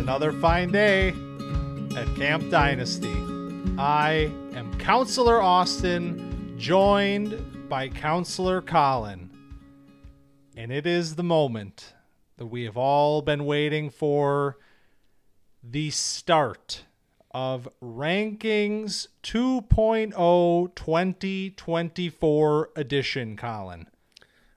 [0.00, 1.08] another fine day
[1.94, 3.14] at Camp Dynasty.
[3.76, 9.28] I am Counselor Austin, joined by Counselor Collin.
[10.56, 11.92] And it is the moment
[12.38, 14.56] that we have all been waiting for
[15.62, 16.86] the start
[17.30, 23.86] of Rankings 2.0 2024 edition, Collin.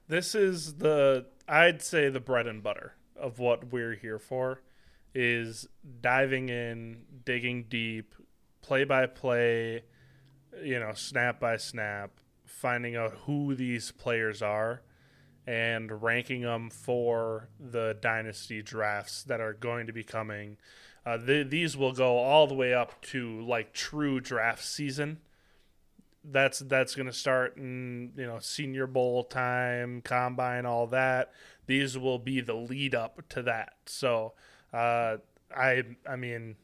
[0.08, 4.62] This is the I'd say the bread and butter of what we're here for
[5.14, 5.68] is
[6.02, 8.16] diving in, digging deep,
[8.62, 9.84] play by play,
[10.64, 12.12] you know, snap by snap,
[12.46, 14.82] finding out who these players are
[15.46, 20.58] and ranking them for the dynasty drafts that are going to be coming.
[21.06, 25.20] Uh, th- these will go all the way up to like true draft season.
[26.24, 31.34] That's that's going to start in you know Senior Bowl time, combine, all that.
[31.66, 33.74] These will be the lead up to that.
[33.86, 34.34] So
[34.74, 35.18] uh,
[35.56, 36.56] I I mean,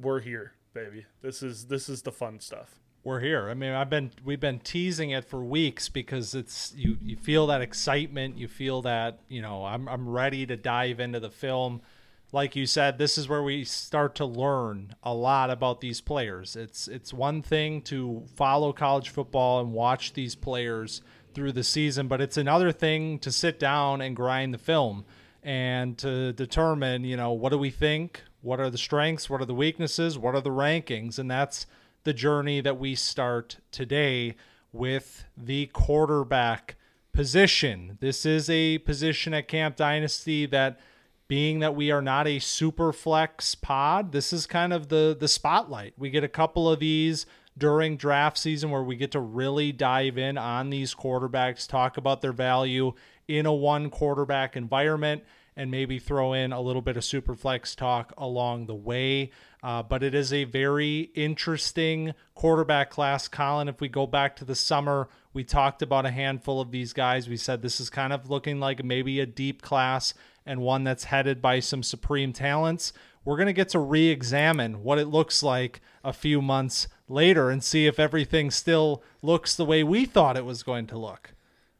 [0.00, 1.04] we're here, baby.
[1.20, 3.48] This is this is the fun stuff we're here.
[3.48, 7.46] I mean, I've been we've been teasing it for weeks because it's you you feel
[7.48, 11.82] that excitement, you feel that, you know, I'm I'm ready to dive into the film.
[12.30, 16.56] Like you said, this is where we start to learn a lot about these players.
[16.56, 21.02] It's it's one thing to follow college football and watch these players
[21.34, 25.04] through the season, but it's another thing to sit down and grind the film
[25.42, 28.22] and to determine, you know, what do we think?
[28.40, 29.28] What are the strengths?
[29.28, 30.18] What are the weaknesses?
[30.18, 31.18] What are the rankings?
[31.18, 31.66] And that's
[32.04, 34.36] the journey that we start today
[34.72, 36.76] with the quarterback
[37.12, 37.98] position.
[38.00, 40.80] This is a position at Camp Dynasty that
[41.28, 45.28] being that we are not a super flex pod, this is kind of the the
[45.28, 45.94] spotlight.
[45.96, 47.24] We get a couple of these
[47.56, 52.20] during draft season where we get to really dive in on these quarterbacks, talk about
[52.20, 52.92] their value
[53.28, 55.22] in a one quarterback environment
[55.56, 59.30] and maybe throw in a little bit of super flex talk along the way.
[59.62, 63.28] Uh, but it is a very interesting quarterback class.
[63.28, 66.92] Collin, if we go back to the summer, we talked about a handful of these
[66.92, 67.28] guys.
[67.28, 71.04] We said this is kind of looking like maybe a deep class and one that's
[71.04, 72.92] headed by some supreme talents.
[73.24, 77.50] We're going to get to re examine what it looks like a few months later
[77.50, 81.34] and see if everything still looks the way we thought it was going to look.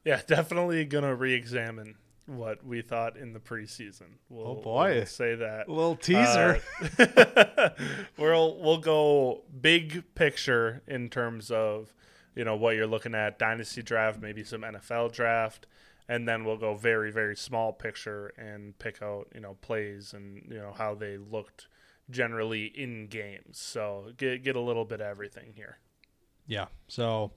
[0.05, 1.97] Yeah, definitely going to re examine
[2.27, 4.19] what we thought in the preseason.
[4.29, 6.61] We'll, oh boy, we'll say that a little teaser.
[6.99, 7.71] Uh,
[8.17, 11.93] we'll we'll go big picture in terms of
[12.35, 15.67] you know what you're looking at dynasty draft, maybe some NFL draft,
[16.09, 20.47] and then we'll go very very small picture and pick out you know plays and
[20.49, 21.69] you know how they looked
[22.11, 23.59] generally in games.
[23.59, 25.79] So get get a little bit of everything here.
[26.47, 26.67] Yeah.
[26.89, 27.33] So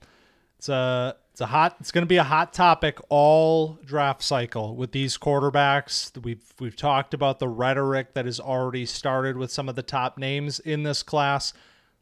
[0.58, 4.74] it's a it's a hot it's going to be a hot topic all draft cycle
[4.74, 6.16] with these quarterbacks.
[6.22, 10.18] We've we've talked about the rhetoric that has already started with some of the top
[10.18, 11.52] names in this class.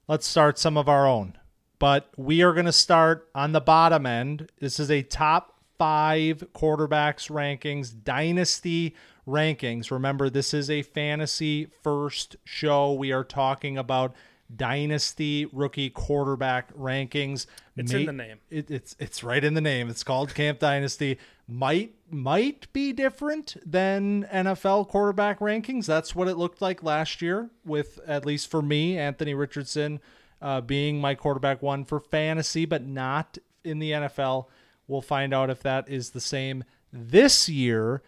[0.06, 1.36] Let's start some of our own.
[1.78, 4.50] But we are going to start on the bottom end.
[4.60, 8.94] This is a top 5 quarterbacks rankings, dynasty
[9.26, 9.90] rankings.
[9.90, 12.92] Remember this is a fantasy first show.
[12.92, 14.14] We are talking about
[14.54, 17.46] dynasty rookie quarterback rankings.
[17.76, 18.38] It's May, in the name.
[18.50, 19.88] It, it's it's right in the name.
[19.88, 21.18] It's called Camp Dynasty.
[21.46, 25.86] Might might be different than NFL quarterback rankings.
[25.86, 30.00] That's what it looked like last year, with at least for me, Anthony Richardson
[30.44, 34.46] uh, being my quarterback one for fantasy, but not in the NFL.
[34.86, 38.02] We'll find out if that is the same this year.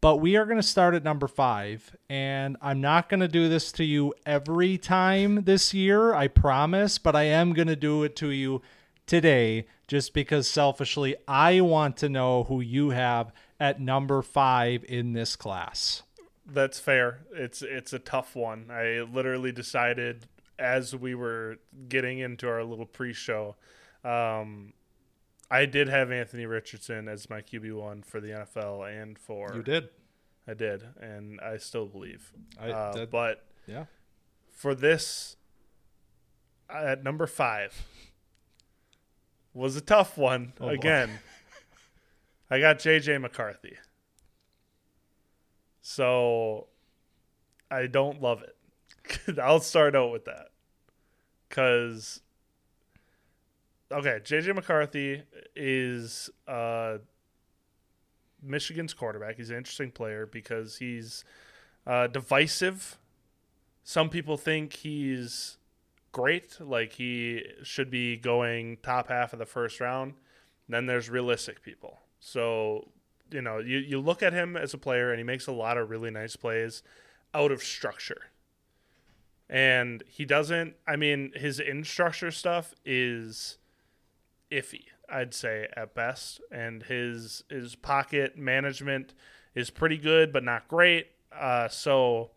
[0.00, 1.96] But we are going to start at number five.
[2.08, 6.98] And I'm not going to do this to you every time this year, I promise,
[6.98, 8.62] but I am going to do it to you
[9.06, 15.14] today just because selfishly I want to know who you have at number five in
[15.14, 16.02] this class.
[16.46, 17.20] That's fair.
[17.32, 18.70] It's it's a tough one.
[18.70, 20.26] I literally decided
[20.58, 21.58] as we were
[21.88, 23.56] getting into our little pre-show
[24.04, 24.72] um,
[25.50, 29.62] I did have Anthony Richardson as my QB one for the NFL and for you
[29.62, 29.88] did.
[30.46, 32.32] I did, and I still believe.
[32.58, 33.84] I, uh, that, but yeah,
[34.50, 35.36] for this
[36.70, 37.86] at number five
[39.54, 41.10] was a tough one oh, again.
[42.50, 43.76] I got JJ McCarthy,
[45.80, 46.68] so
[47.70, 49.38] I don't love it.
[49.42, 50.48] I'll start out with that
[51.48, 52.20] because
[53.92, 55.22] okay, JJ McCarthy
[55.56, 56.98] is uh,
[58.42, 59.36] Michigan's quarterback.
[59.36, 61.24] He's an interesting player because he's
[61.86, 62.98] uh, divisive.
[63.84, 65.56] Some people think he's
[66.12, 70.14] great, like he should be going top half of the first round.
[70.68, 72.00] Then there's realistic people.
[72.20, 72.88] So,
[73.30, 75.78] you know, you, you look at him as a player and he makes a lot
[75.78, 76.82] of really nice plays
[77.32, 78.22] out of structure.
[79.48, 83.57] And he doesn't, I mean, his in structure stuff is
[84.50, 86.40] iffy, I'd say at best.
[86.50, 89.14] And his his pocket management
[89.54, 91.08] is pretty good, but not great.
[91.32, 92.30] Uh, so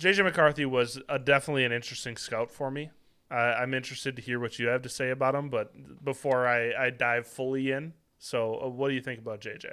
[0.00, 2.90] JJ McCarthy was a, definitely an interesting scout for me.
[3.30, 6.72] Uh, I'm interested to hear what you have to say about him, but before I,
[6.86, 9.72] I dive fully in, so uh, what do you think about JJ?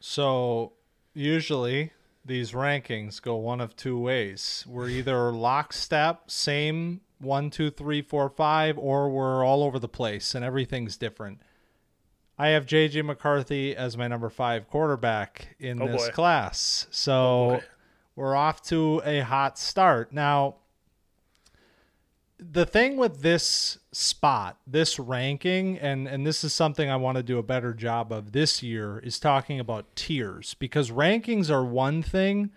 [0.00, 0.72] So
[1.14, 1.92] usually
[2.24, 4.64] these rankings go one of two ways.
[4.68, 10.34] We're either lockstep, same one, two, three, four, five, or we're all over the place
[10.34, 11.40] and everything's different.
[12.38, 16.12] I have JJ McCarthy as my number five quarterback in Oh, this boy.
[16.12, 16.86] class.
[16.90, 17.60] So Oh,
[18.16, 20.12] we're off to a hot start.
[20.12, 20.56] Now,
[22.38, 27.22] the thing with this spot, this ranking, and and this is something I want to
[27.22, 32.02] do a better job of this year is talking about tiers because rankings are one
[32.02, 32.50] thing,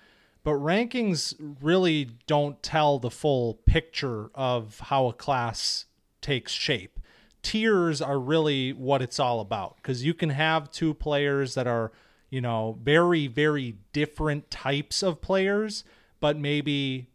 [0.44, 5.86] but rankings really don't tell the full picture of how a class
[6.22, 7.00] takes shape.
[7.42, 11.92] Tiers are really what it's all about because you can have two players that are,
[12.30, 15.84] you know, very, very different types of players,
[16.20, 17.10] but maybe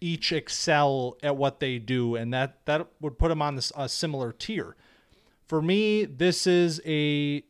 [0.00, 3.88] each excel at what they do, and that that would put them on this a
[3.88, 4.76] similar tier.
[5.46, 7.44] For me, this is a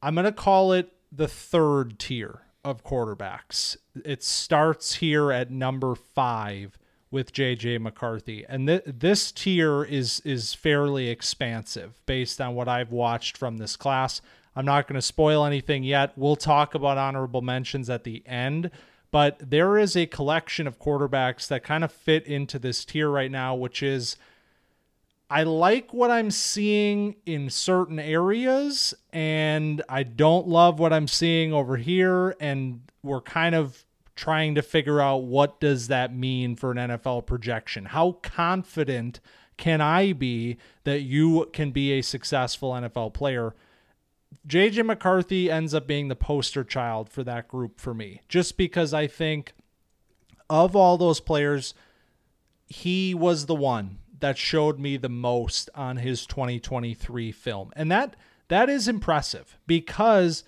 [0.00, 3.76] I'm gonna call it the third tier of quarterbacks.
[4.04, 6.78] It starts here at number five
[7.10, 12.92] with JJ McCarthy, and th- this tier is is fairly expansive based on what I've
[12.92, 14.20] watched from this class.
[14.54, 16.12] I'm not going to spoil anything yet.
[16.16, 18.70] We'll talk about honorable mentions at the end,
[19.10, 23.30] but there is a collection of quarterbacks that kind of fit into this tier right
[23.30, 24.16] now, which is
[25.30, 31.52] I like what I'm seeing in certain areas, and I don't love what I'm seeing
[31.52, 32.34] over here.
[32.40, 33.84] And we're kind of
[34.16, 37.86] trying to figure out what does that mean for an NFL projection.
[37.86, 39.20] How confident
[39.58, 43.54] can I be that you can be a successful NFL player?
[44.46, 48.94] JJ McCarthy ends up being the poster child for that group for me, just because
[48.94, 49.52] I think
[50.48, 51.74] of all those players,
[52.66, 57.72] he was the one that showed me the most on his 2023 film.
[57.76, 58.16] And that
[58.48, 60.44] that is impressive because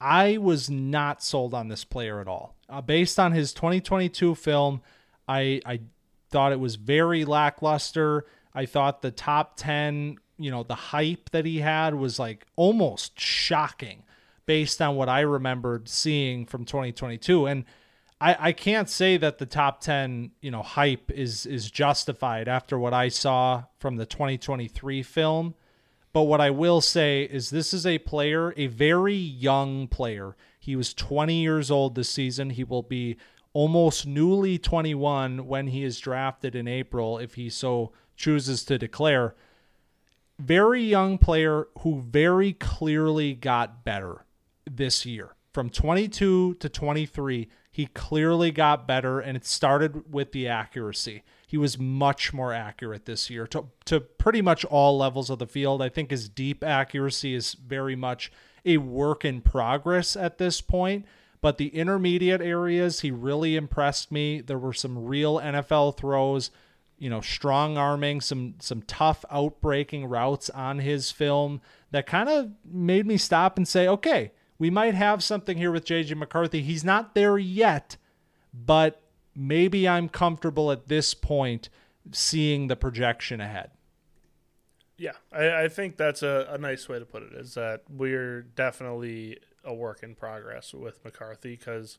[0.00, 2.54] I was not sold on this player at all.
[2.68, 4.82] Uh, based on his 2022 film,
[5.28, 5.80] I I
[6.30, 8.26] thought it was very lackluster.
[8.54, 13.18] I thought the top 10, you know, the hype that he had was like almost
[13.18, 14.04] shocking
[14.46, 17.64] based on what I remembered seeing from 2022 and
[18.24, 22.78] I, I can't say that the top 10 you know hype is is justified after
[22.78, 25.54] what I saw from the 2023 film.
[26.14, 30.36] But what I will say is this is a player a very young player.
[30.58, 32.50] He was 20 years old this season.
[32.50, 33.18] He will be
[33.52, 39.34] almost newly 21 when he is drafted in April if he so chooses to declare.
[40.38, 44.24] Very young player who very clearly got better
[44.68, 45.34] this year.
[45.52, 51.24] From 22 to 23, he clearly got better, and it started with the accuracy.
[51.44, 55.48] He was much more accurate this year to, to pretty much all levels of the
[55.48, 55.82] field.
[55.82, 58.30] I think his deep accuracy is very much
[58.64, 61.04] a work in progress at this point.
[61.40, 64.40] But the intermediate areas, he really impressed me.
[64.40, 66.52] There were some real NFL throws
[66.96, 71.60] you know, strong arming, some some tough outbreaking routes on his film
[71.90, 75.84] that kind of made me stop and say, okay, we might have something here with
[75.84, 76.62] JJ McCarthy.
[76.62, 77.96] He's not there yet,
[78.52, 79.02] but
[79.34, 81.68] maybe I'm comfortable at this point
[82.12, 83.70] seeing the projection ahead.
[84.96, 87.32] Yeah, I, I think that's a, a nice way to put it.
[87.32, 91.98] Is that we're definitely a work in progress with McCarthy because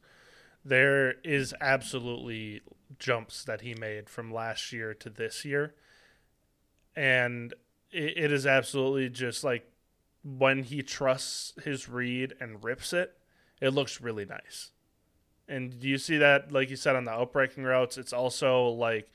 [0.64, 2.62] there is absolutely
[3.00, 5.76] jumps that he made from last year to this year,
[6.96, 7.54] and
[7.92, 9.70] it, it is absolutely just like
[10.25, 13.15] when he trusts his read and rips it,
[13.62, 14.72] it looks really nice.
[15.48, 17.98] And do you see that, like you said, on the outbreaking routes?
[17.98, 19.12] It's also like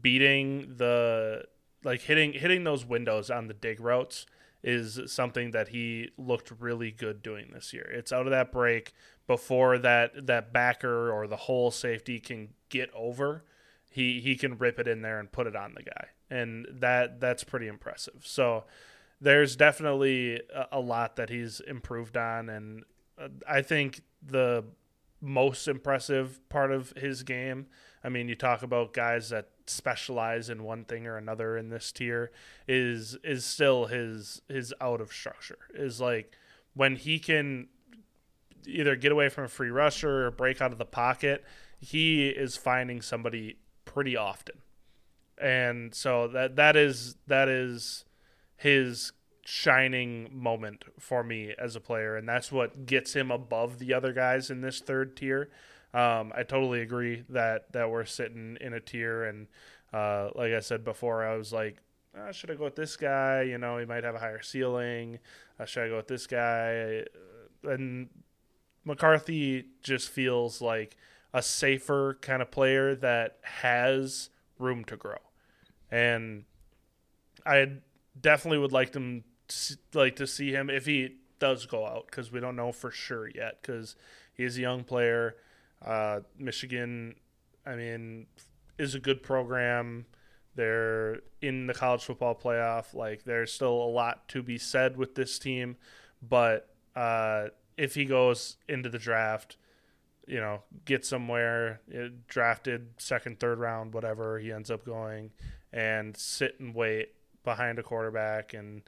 [0.00, 1.44] beating the
[1.82, 4.24] like hitting hitting those windows on the dig routes
[4.62, 7.90] is something that he looked really good doing this year.
[7.92, 8.94] It's out of that break
[9.26, 13.44] before that that backer or the whole safety can get over.
[13.90, 17.20] He he can rip it in there and put it on the guy, and that
[17.20, 18.22] that's pretty impressive.
[18.24, 18.64] So
[19.24, 22.84] there's definitely a, a lot that he's improved on, and
[23.18, 24.64] uh, I think the
[25.20, 27.66] most impressive part of his game.
[28.04, 31.90] I mean, you talk about guys that specialize in one thing or another in this
[31.90, 32.30] tier
[32.68, 35.58] is is still his his out of structure.
[35.74, 36.36] Is like
[36.74, 37.68] when he can
[38.66, 41.44] either get away from a free rusher or break out of the pocket,
[41.80, 44.56] he is finding somebody pretty often.
[45.40, 48.04] And so that that is that is
[48.56, 49.12] his
[49.44, 54.12] shining moment for me as a player and that's what gets him above the other
[54.12, 55.50] guys in this third tier.
[55.92, 59.46] Um, I totally agree that that we're sitting in a tier and
[59.92, 61.76] uh, like I said before, I was like,
[62.18, 63.42] oh, should I go with this guy?
[63.42, 65.20] You know, he might have a higher ceiling.
[65.58, 67.04] Uh, should I go with this guy?
[67.62, 68.08] And
[68.84, 70.96] McCarthy just feels like
[71.32, 75.18] a safer kind of player that has room to grow,
[75.90, 76.44] and
[77.46, 77.78] I
[78.18, 82.32] definitely would like them to, like to see him if he does go out because
[82.32, 83.96] we don't know for sure yet because
[84.32, 85.36] he's a young player.
[85.84, 87.16] Uh, Michigan,
[87.66, 88.26] I mean,
[88.78, 90.06] is a good program.
[90.54, 92.94] They're in the college football playoff.
[92.94, 95.76] Like there's still a lot to be said with this team,
[96.22, 99.56] but uh, if he goes into the draft,
[100.26, 105.32] you know, get somewhere, uh, drafted second, third round, whatever he ends up going,
[105.72, 107.12] and sit and wait
[107.44, 108.82] behind a quarterback and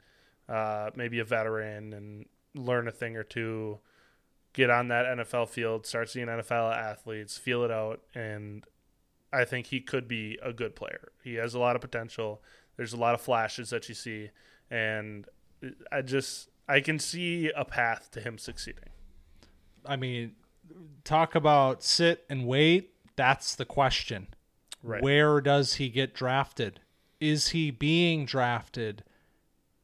[0.49, 3.79] uh, maybe a veteran and learn a thing or two,
[4.53, 8.65] get on that NFL field, start seeing NFL athletes, feel it out, and
[9.31, 11.11] I think he could be a good player.
[11.23, 12.41] He has a lot of potential.
[12.75, 14.29] There's a lot of flashes that you see,
[14.71, 15.27] and
[15.91, 18.89] I just I can see a path to him succeeding.
[19.85, 20.33] I mean,
[21.03, 22.93] talk about sit and wait.
[23.15, 24.27] That's the question.
[24.83, 25.01] Right.
[25.01, 26.79] Where does he get drafted?
[27.19, 29.03] Is he being drafted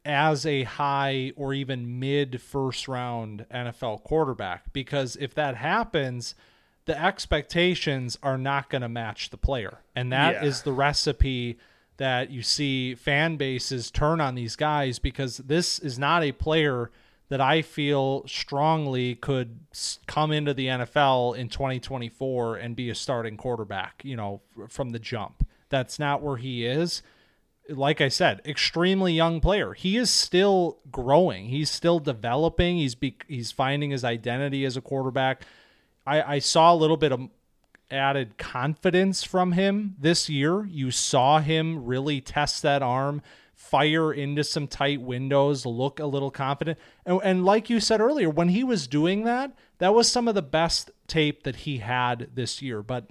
[0.06, 4.72] as a high or even mid first round NFL quarterback?
[4.74, 6.36] Because if that happens,
[6.86, 9.80] the expectations are not going to match the player.
[9.96, 10.46] And that yeah.
[10.46, 11.58] is the recipe
[11.98, 16.92] that you see fan bases turn on these guys because this is not a player
[17.30, 19.60] that I feel strongly could
[20.06, 25.00] come into the NFL in 2024 and be a starting quarterback, you know, from the
[25.00, 25.48] jump.
[25.70, 27.02] That's not where he is.
[27.70, 29.74] Like I said, extremely young player.
[29.74, 31.46] He is still growing.
[31.46, 32.78] He's still developing.
[32.78, 35.44] He's be- he's finding his identity as a quarterback
[36.06, 37.30] I, I saw a little bit of
[37.90, 40.66] added confidence from him this year.
[40.66, 43.22] You saw him really test that arm,
[43.54, 46.78] fire into some tight windows, look a little confident.
[47.06, 50.36] And, and, like you said earlier, when he was doing that, that was some of
[50.36, 52.82] the best tape that he had this year.
[52.82, 53.08] But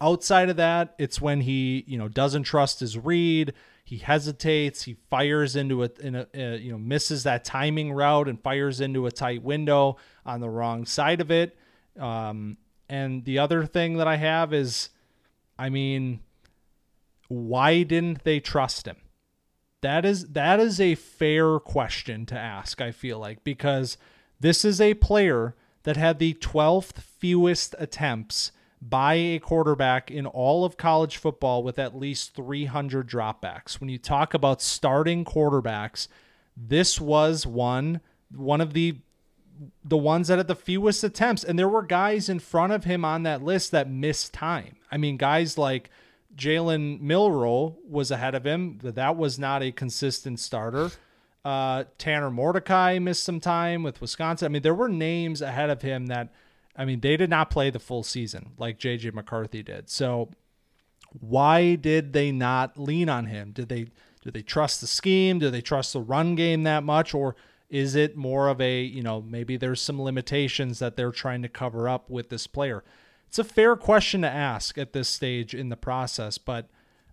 [0.00, 3.52] outside of that, it's when he, you know, doesn't trust his read.
[3.84, 4.82] He hesitates.
[4.82, 8.80] He fires into it, in a, uh, you know, misses that timing route and fires
[8.80, 11.56] into a tight window on the wrong side of it.
[11.98, 12.56] Um,
[12.88, 14.90] and the other thing that I have is,
[15.58, 16.20] I mean,
[17.28, 18.96] why didn't they trust him?
[19.82, 22.80] That is that is a fair question to ask.
[22.80, 23.96] I feel like because
[24.38, 25.54] this is a player
[25.84, 31.78] that had the 12th fewest attempts by a quarterback in all of college football with
[31.78, 33.80] at least 300 dropbacks.
[33.80, 36.08] When you talk about starting quarterbacks,
[36.56, 38.00] this was one
[38.34, 38.98] one of the
[39.84, 41.44] the ones that had the fewest attempts.
[41.44, 44.76] And there were guys in front of him on that list that missed time.
[44.90, 45.90] I mean, guys like
[46.34, 48.78] Jalen Milroe was ahead of him.
[48.82, 50.90] but That was not a consistent starter.
[51.44, 54.46] Uh, Tanner Mordecai missed some time with Wisconsin.
[54.46, 56.32] I mean, there were names ahead of him that,
[56.80, 59.90] I mean, they did not play the full season like JJ McCarthy did.
[59.90, 60.30] So
[61.20, 63.52] why did they not lean on him?
[63.52, 63.88] Did they
[64.22, 65.38] did they trust the scheme?
[65.38, 67.12] Do they trust the run game that much?
[67.12, 67.36] Or
[67.68, 71.50] is it more of a, you know, maybe there's some limitations that they're trying to
[71.50, 72.82] cover up with this player?
[73.28, 76.66] It's a fair question to ask at this stage in the process, but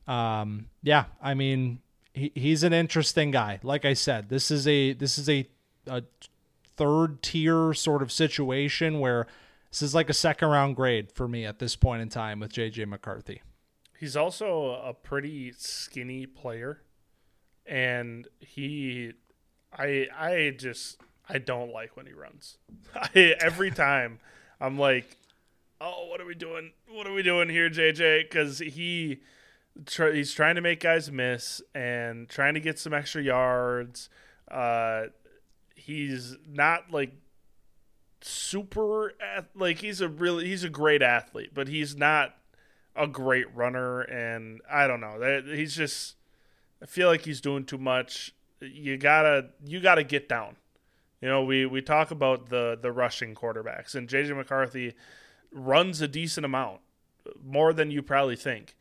[0.08, 1.80] um, yeah, I mean,
[2.14, 3.60] he, he's an interesting guy.
[3.64, 5.46] Like I said, this is a this is a,
[5.88, 6.04] a
[6.78, 9.28] third tier sort of situation where
[9.70, 12.54] this is like a second round grade for me at this point in time with
[12.54, 13.42] JJ McCarthy.
[14.00, 16.82] He's also a pretty skinny player,
[17.66, 19.14] and he
[19.74, 22.58] I I just I don't like when he runs.
[22.96, 24.20] I, every time
[24.62, 25.18] I'm like,
[25.82, 26.72] oh, what are we doing?
[26.90, 28.24] What are we doing here, JJ?
[28.30, 29.22] Because he
[29.86, 34.10] tr- he's trying to make guys miss and trying to get some extra yards.
[34.50, 35.06] Uh,
[35.76, 37.14] he's not like
[38.22, 39.14] super
[39.56, 42.36] like he's a really he's a great athlete, but he's not
[42.96, 44.02] a great runner.
[44.02, 45.44] And I don't know.
[45.46, 46.16] He's just
[46.82, 50.56] I feel like he's doing too much you gotta you gotta get down.
[51.22, 54.94] You know, we we talk about the the rushing quarterbacks, and JJ McCarthy
[55.52, 56.82] runs a decent amount,
[57.44, 58.76] more than you probably think,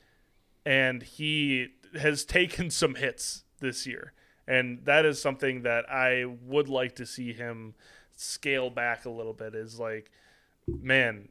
[0.64, 4.12] and he has taken some hits this year,
[4.47, 7.75] and that is something that I would like to see him
[8.16, 9.54] scale back a little bit.
[9.54, 10.11] Is like,
[10.66, 11.28] man,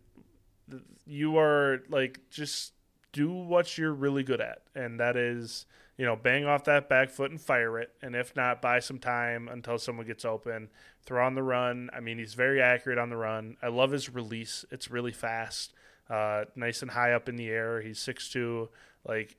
[1.05, 2.73] you are like just
[3.11, 5.65] do what you're really good at, and that is
[5.97, 8.99] you know bang off that back foot and fire it, and if not, buy some
[8.99, 10.69] time until someone gets open.
[11.05, 11.89] Throw on the run.
[11.93, 13.57] I mean, he's very accurate on the run.
[13.61, 14.65] I love his release.
[14.71, 15.73] It's really fast,
[16.09, 17.81] uh, nice and high up in the air.
[17.81, 18.69] He's six two.
[19.07, 19.37] Like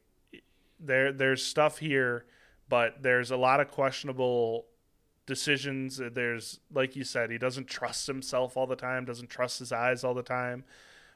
[0.79, 2.25] there, there's stuff here,
[2.69, 4.67] but there's a lot of questionable
[5.27, 6.01] decisions.
[6.13, 10.05] There's, like you said, he doesn't trust himself all the time, doesn't trust his eyes
[10.05, 10.65] all the time,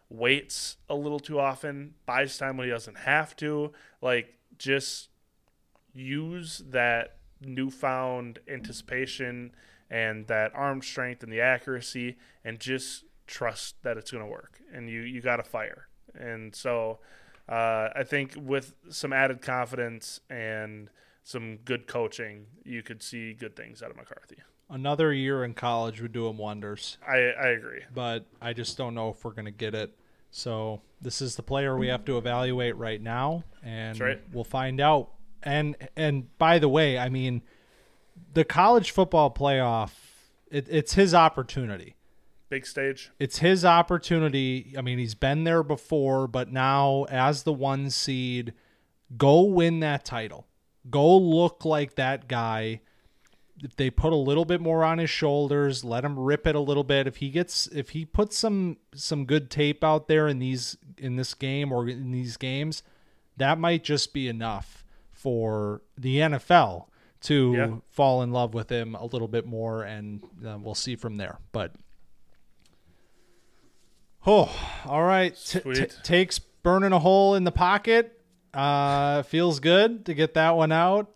[0.09, 3.73] waits a little too often, buys time when he doesn't have to.
[4.03, 5.09] Like, just
[5.95, 9.53] use that newfound anticipation
[9.91, 14.61] and that arm strength and the accuracy and just trust that it's going to work.
[14.73, 15.89] And you, you got to fire.
[16.15, 16.99] And so
[17.49, 20.91] uh, I think with some added confidence and
[21.31, 24.37] some good coaching, you could see good things out of McCarthy.
[24.69, 26.99] Another year in college would do him wonders.
[27.07, 27.83] I, I agree.
[27.95, 29.97] But I just don't know if we're going to get it.
[30.31, 34.21] So this is the player we have to evaluate right now, and right.
[34.33, 35.11] we'll find out.
[35.43, 37.43] And and by the way, I mean,
[38.35, 39.91] the college football playoff,
[40.51, 41.97] it, it's his opportunity.
[42.49, 43.11] Big stage.
[43.19, 44.75] It's his opportunity.
[44.79, 48.53] I mean, he's been there before, but now as the one seed,
[49.17, 50.47] go win that title.
[50.89, 52.81] Go look like that guy.
[53.63, 56.61] If they put a little bit more on his shoulders, let him rip it a
[56.61, 57.07] little bit.
[57.07, 61.17] If he gets if he puts some some good tape out there in these in
[61.17, 62.83] this game or in these games,
[63.37, 64.83] that might just be enough
[65.13, 66.87] for the NFL
[67.23, 67.75] to Yeah.
[67.91, 71.39] fall in love with him a little bit more and uh, we'll see from there.
[71.53, 71.75] But
[74.27, 75.35] Oh, all right.
[75.37, 78.20] T- t- takes burning a hole in the pocket.
[78.53, 81.11] Uh, feels good to get that one out.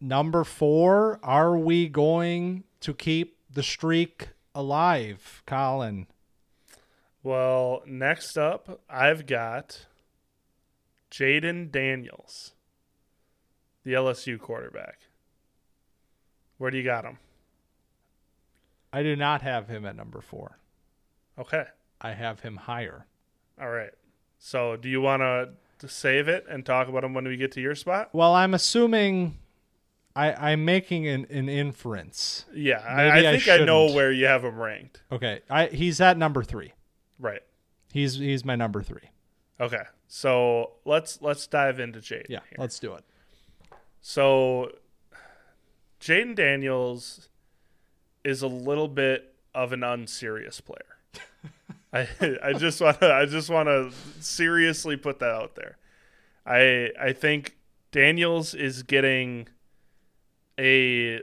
[0.00, 1.20] Number four.
[1.22, 6.06] Are we going to keep the streak alive, Collin?
[7.22, 9.86] Well, next up, I've got
[11.10, 12.52] Jayden Daniels,
[13.84, 15.00] the LSU quarterback.
[16.56, 17.18] Where do you got him?
[18.92, 20.58] I do not have him at number four.
[21.38, 21.64] Okay.
[22.00, 23.06] I have him higher.
[23.60, 23.92] All right.
[24.38, 25.50] So, do you want to
[25.88, 28.10] save it and talk about him when we get to your spot?
[28.12, 29.38] Well, I'm assuming
[30.14, 32.46] I, I'm making an, an inference.
[32.54, 35.02] Yeah, I, I I think I, know where you have him ranked.
[35.10, 36.72] Okay, I, he's at number three.
[37.18, 37.42] Right.
[37.92, 39.10] He's he's my number three.
[39.60, 39.82] Okay.
[40.08, 42.26] So let's let's dive into Jayden.
[42.28, 42.56] Yeah, here.
[42.58, 43.04] let's do it.
[44.00, 44.72] So
[46.00, 47.28] Jayden Daniels
[48.24, 50.89] is a little bit of an unserious player.
[51.92, 52.08] I
[52.42, 55.78] I just want to I just want to seriously put that out there.
[56.46, 57.56] I I think
[57.92, 59.48] Daniels is getting
[60.58, 61.20] a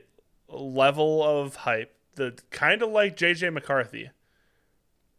[0.50, 4.10] level of hype that kind of like JJ McCarthy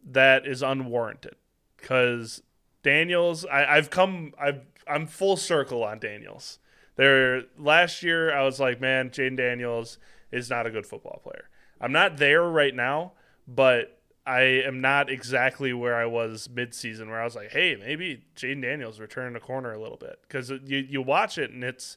[0.04, 1.36] that is unwarranted
[1.76, 2.42] because
[2.82, 6.58] Daniels I, I've come I've I'm full circle on Daniels.
[6.96, 9.98] There last year I was like, man, Jayden Daniels
[10.32, 11.48] is not a good football player.
[11.80, 13.12] I'm not there right now,
[13.46, 13.97] but
[14.28, 18.62] I am not exactly where I was midseason where I was like, hey, maybe Jayden
[18.62, 20.18] Daniels returning the corner a little bit.
[20.22, 21.96] Because you, you watch it and it's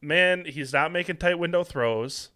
[0.00, 2.30] man, he's not making tight window throws.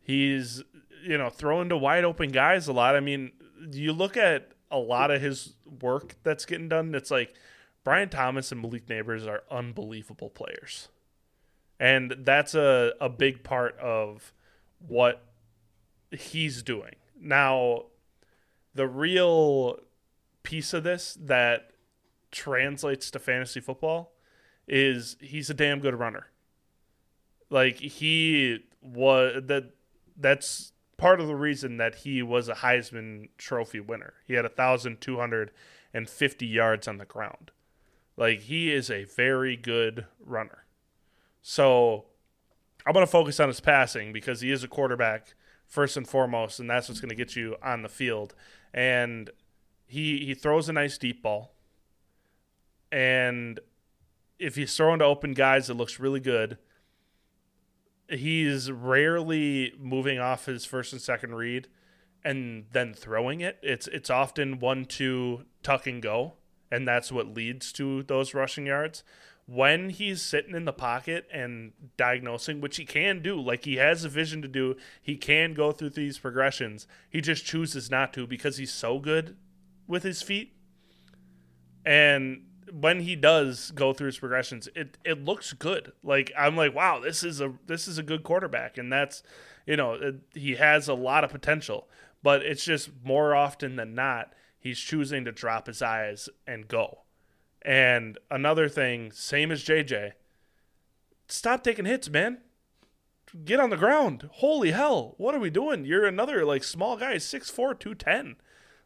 [0.00, 0.62] He's
[1.02, 2.96] you know, throwing to wide open guys a lot.
[2.96, 3.32] I mean,
[3.70, 7.34] you look at a lot of his work that's getting done, it's like
[7.84, 10.88] Brian Thomas and Malik Nabers are unbelievable players.
[11.80, 14.32] And that's a, a big part of
[14.86, 15.22] what
[16.10, 16.96] he's doing.
[17.20, 17.84] Now,
[18.78, 19.80] the real
[20.44, 21.72] piece of this that
[22.30, 24.12] translates to fantasy football
[24.68, 26.28] is he's a damn good runner.
[27.50, 29.72] Like he was that
[30.16, 34.14] that's part of the reason that he was a Heisman Trophy winner.
[34.24, 37.50] He had 1,250 yards on the ground.
[38.16, 40.66] Like he is a very good runner.
[41.42, 42.04] So
[42.86, 45.34] I'm going to focus on his passing because he is a quarterback
[45.66, 48.36] first and foremost, and that's what's going to get you on the field.
[48.72, 49.30] And
[49.86, 51.54] he he throws a nice deep ball.
[52.92, 53.60] And
[54.38, 56.58] if he's throwing to open guys, it looks really good.
[58.08, 61.68] He's rarely moving off his first and second read
[62.24, 63.58] and then throwing it.
[63.62, 66.34] It's it's often one two tuck and go,
[66.70, 69.02] and that's what leads to those rushing yards.
[69.50, 74.04] When he's sitting in the pocket and diagnosing, which he can do, like he has
[74.04, 76.86] a vision to do, he can go through these progressions.
[77.08, 79.36] He just chooses not to because he's so good
[79.86, 80.54] with his feet.
[81.86, 85.92] And when he does go through his progressions, it it looks good.
[86.02, 89.22] Like I'm like, wow, this is a this is a good quarterback, and that's
[89.66, 91.88] you know it, he has a lot of potential.
[92.22, 97.04] But it's just more often than not, he's choosing to drop his eyes and go.
[97.62, 100.12] And another thing, same as JJ,
[101.26, 102.38] stop taking hits, man.
[103.44, 104.30] Get on the ground.
[104.34, 105.14] Holy hell.
[105.18, 105.84] What are we doing?
[105.84, 108.36] You're another like small guy, 6'4, 210.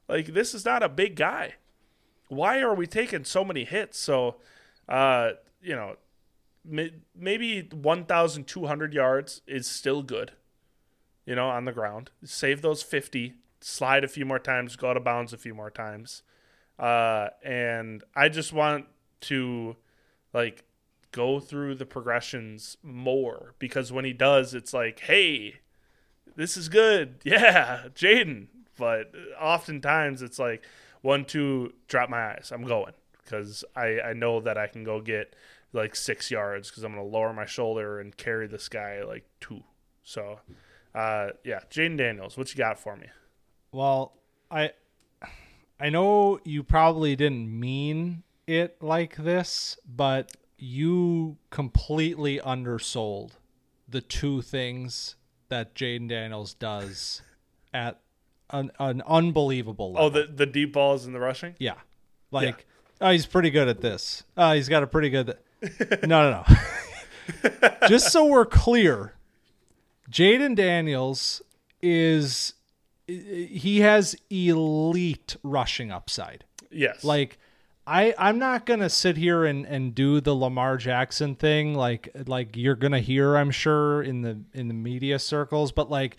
[0.08, 1.54] Like this is not a big guy.
[2.28, 3.98] Why are we taking so many hits?
[3.98, 4.36] So
[4.88, 5.96] uh, you know,
[6.64, 10.32] maybe 1,200 yards is still good,
[11.24, 12.10] you know, on the ground.
[12.24, 15.70] Save those 50, slide a few more times, go out of bounds a few more
[15.70, 16.22] times.
[16.78, 18.86] Uh, and I just want
[19.22, 19.76] to,
[20.32, 20.64] like,
[21.12, 25.56] go through the progressions more because when he does, it's like, hey,
[26.36, 27.16] this is good.
[27.24, 28.46] Yeah, Jayden.
[28.78, 30.64] But oftentimes it's like,
[31.02, 32.50] one, two, drop my eyes.
[32.52, 35.34] I'm going because I, I know that I can go get
[35.72, 39.24] like six yards because I'm going to lower my shoulder and carry this guy like
[39.40, 39.62] two.
[40.02, 40.40] So,
[40.94, 43.06] uh, yeah, Jayden Daniels, what you got for me?
[43.72, 44.14] Well,
[44.50, 44.72] I
[45.82, 53.32] I know you probably didn't mean it like this, but you completely undersold
[53.88, 55.16] the two things
[55.48, 57.20] that Jayden Daniels does
[57.74, 57.98] at
[58.50, 60.06] an, an unbelievable level.
[60.06, 61.56] Oh, the the deep balls and the rushing?
[61.58, 61.74] Yeah.
[62.30, 62.64] Like
[63.00, 64.22] Oh, he's pretty good at this.
[64.36, 65.36] Oh, he's got a pretty good.
[66.04, 67.88] no, no, no.
[67.88, 69.14] Just so we're clear,
[70.08, 71.42] Jayden Daniels
[71.82, 72.54] is
[73.20, 76.44] he has elite rushing upside.
[76.70, 77.04] Yes.
[77.04, 77.38] Like
[77.86, 82.08] I I'm not going to sit here and and do the Lamar Jackson thing like
[82.26, 86.16] like you're going to hear I'm sure in the in the media circles, but like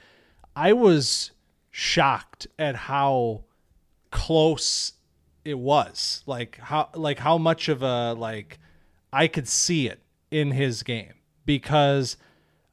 [0.55, 1.31] I was
[1.71, 3.43] shocked at how
[4.11, 4.93] close
[5.43, 8.59] it was like how like how much of a like
[9.11, 11.13] I could see it in his game
[11.45, 12.17] because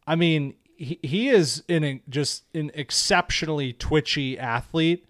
[0.06, 5.05] I mean he, he is in a, just an exceptionally twitchy athlete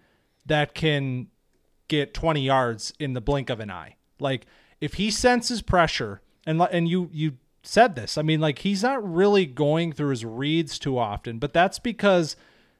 [0.45, 1.27] that can
[1.87, 3.95] get 20 yards in the blink of an eye.
[4.19, 4.45] Like
[4.81, 8.17] if he senses pressure and and you you said this.
[8.17, 12.35] I mean like he's not really going through his reads too often, but that's because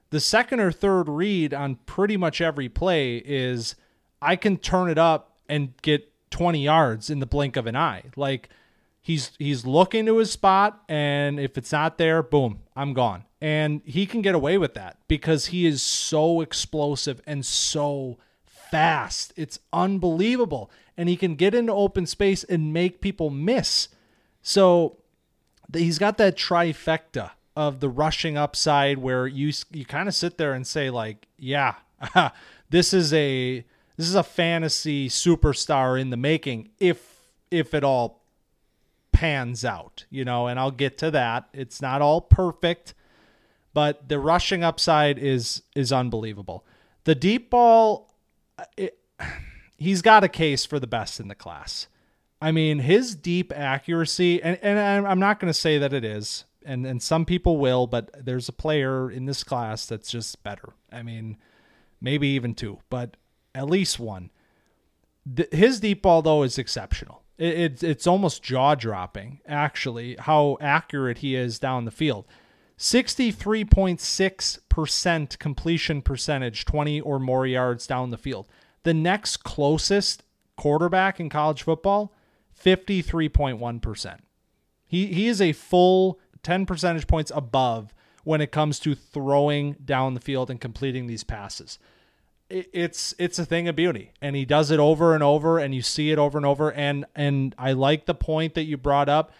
[0.09, 3.75] the second or third read on pretty much every play is
[4.21, 8.03] I can turn it up and get 20 yards in the blink of an eye.
[8.17, 8.49] Like
[9.01, 13.25] he's he's looking to his spot and if it's not there, boom, I'm gone.
[13.41, 19.33] And he can get away with that because he is so explosive and so fast.
[19.35, 20.71] It's unbelievable.
[20.95, 23.89] And he can get into open space and make people miss.
[24.43, 24.97] So
[25.73, 30.53] he's got that trifecta of the rushing upside where you you kind of sit there
[30.53, 31.75] and say like, yeah,
[32.69, 33.65] this is a
[33.97, 38.20] this is a fantasy superstar in the making if if it all
[39.21, 41.47] pans out, you know, and I'll get to that.
[41.53, 42.95] It's not all perfect,
[43.71, 46.65] but the rushing upside is is unbelievable.
[47.03, 48.15] The deep ball
[48.57, 48.97] uh, it,
[49.77, 51.85] he's got a case for the best in the class.
[52.41, 56.45] I mean, his deep accuracy, and, and I'm not going to say that it is,
[56.65, 60.73] and, and some people will, but there's a player in this class that's just better.
[60.91, 61.37] I mean,
[62.01, 63.17] maybe even two, but
[63.53, 64.31] at least one.
[65.23, 67.21] The, his deep ball though is exceptional.
[67.41, 72.27] It, it, it's almost jaw dropping actually how accurate he is down the field.
[72.77, 78.47] 63.6% completion percentage, 20 or more yards down the field.
[78.83, 80.21] The next closest
[80.55, 82.13] quarterback in college football,
[82.63, 84.19] 53.1%.
[84.85, 87.91] He he is a full 10 percentage points above
[88.23, 91.79] when it comes to throwing down the field and completing these passes
[92.51, 94.11] it's it's a thing of beauty.
[94.21, 96.71] And he does it over and over and you see it over and over.
[96.71, 99.31] And and I like the point that you brought up.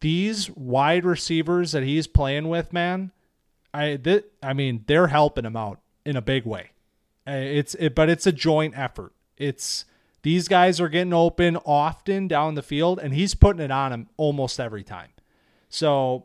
[0.00, 3.12] These wide receivers that he's playing with man
[3.74, 6.70] I th- I mean they're helping him out in a big way.
[7.26, 9.12] It's it, but it's a joint effort.
[9.36, 9.84] It's
[10.22, 14.08] these guys are getting open often down the field and he's putting it on him
[14.16, 15.10] almost every time.
[15.68, 16.24] So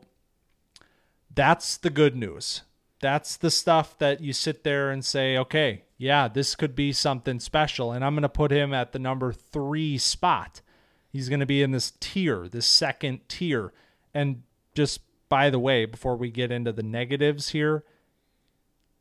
[1.34, 2.62] that's the good news.
[3.00, 7.38] That's the stuff that you sit there and say okay yeah, this could be something
[7.38, 7.92] special.
[7.92, 10.62] And I'm going to put him at the number three spot.
[11.10, 13.74] He's going to be in this tier, this second tier.
[14.14, 14.42] And
[14.74, 17.84] just by the way, before we get into the negatives here,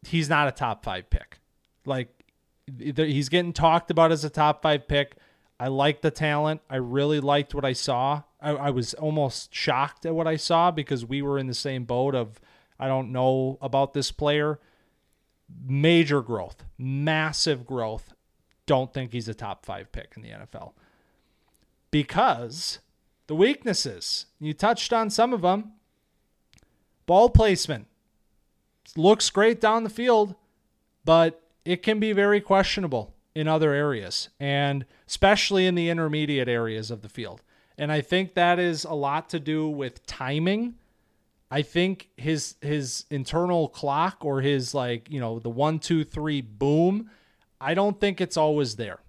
[0.05, 1.39] he's not a top five pick.
[1.85, 2.09] Like,
[2.77, 5.15] he's getting talked about as a top five pick.
[5.57, 6.59] I like the talent.
[6.69, 8.23] I really liked what I saw.
[8.41, 11.85] I, I, was almost shocked at what I saw because we were in the same
[11.85, 12.41] boat of
[12.77, 14.59] I don't know about this player
[15.65, 18.13] major growth, massive growth.
[18.65, 20.73] Don't think he's a top five pick in the NFL
[21.91, 22.79] because
[23.27, 25.73] the weaknesses you touched on some of them.
[27.05, 27.87] Ball placement
[28.95, 30.35] looks great down the field,
[31.05, 36.91] but it can be very questionable in other areas, and especially in the intermediate areas
[36.91, 37.41] of the field.
[37.77, 40.75] And I think that is a lot to do with timing.
[41.51, 46.41] I think his his internal clock or his like you know the one two three
[46.41, 47.09] boom.
[47.61, 48.99] I don't think it's always there,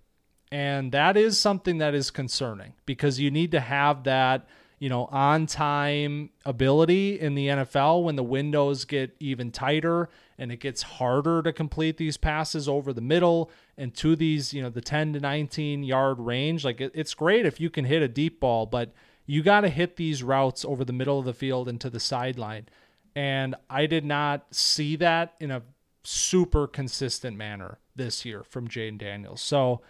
[0.51, 4.49] and that is something that is concerning because you need to have that
[4.81, 10.51] you know, on time ability in the NFL when the windows get even tighter and
[10.51, 14.71] it gets harder to complete these passes over the middle and to these, you know,
[14.71, 16.65] the 10 to 19 yard range.
[16.65, 18.91] Like it, it's great if you can hit a deep ball, but
[19.31, 22.01] you got to hit these routes over the middle of the field and to the
[22.01, 22.67] sideline.
[23.15, 25.63] And I did not see that in a
[26.03, 29.41] super consistent manner this year from Jayden Daniels.
[29.41, 29.83] So,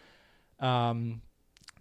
[0.58, 1.22] um,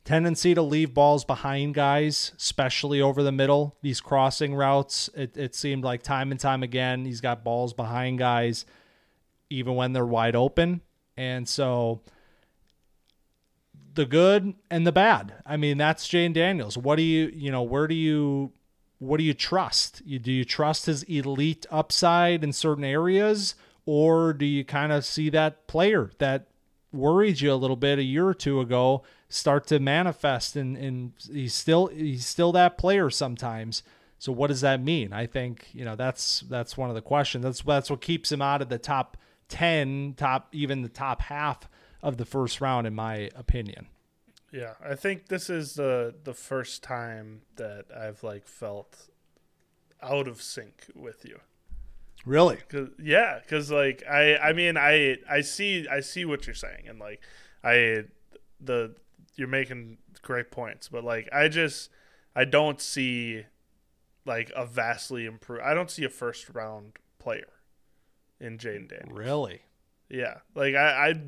[0.05, 3.75] tendency to leave balls behind guys, especially over the middle.
[3.81, 8.19] These crossing routes, it, it seemed like time and time again, he's got balls behind
[8.19, 8.65] guys,
[9.49, 10.79] even when they're wide open.
[11.17, 12.03] And so
[13.99, 15.33] the good and the bad.
[15.45, 16.77] I mean, that's Jayden Daniels.
[16.77, 18.53] What do you, you know, where do you,
[18.99, 20.01] what do you trust?
[20.05, 23.55] You, do you trust his elite upside in certain areas?
[23.85, 26.47] Or do you kind of see that player that
[26.93, 31.11] worried you a little bit a year or two ago start to manifest and, and
[31.29, 33.83] he's still he's still that player sometimes.
[34.17, 35.11] So what does that mean?
[35.11, 37.43] I think, you know, that's that's one of the questions.
[37.43, 39.17] That's that's what keeps him out of the top
[39.49, 41.67] 10, top even the top half
[42.01, 43.87] of the first round in my opinion.
[44.51, 49.09] Yeah, I think this is the the first time that I've like felt
[50.01, 51.39] out of sync with you.
[52.25, 52.57] Really?
[52.67, 56.87] Cause, yeah, because like I I mean I I see I see what you're saying
[56.87, 57.21] and like
[57.63, 58.05] I
[58.59, 58.95] the
[59.35, 61.89] you're making great points, but like I just
[62.35, 63.45] I don't see
[64.25, 65.63] like a vastly improved.
[65.63, 67.49] I don't see a first round player
[68.39, 69.17] in Jayden Daniels.
[69.17, 69.61] Really?
[70.09, 70.39] Yeah.
[70.55, 71.21] Like I I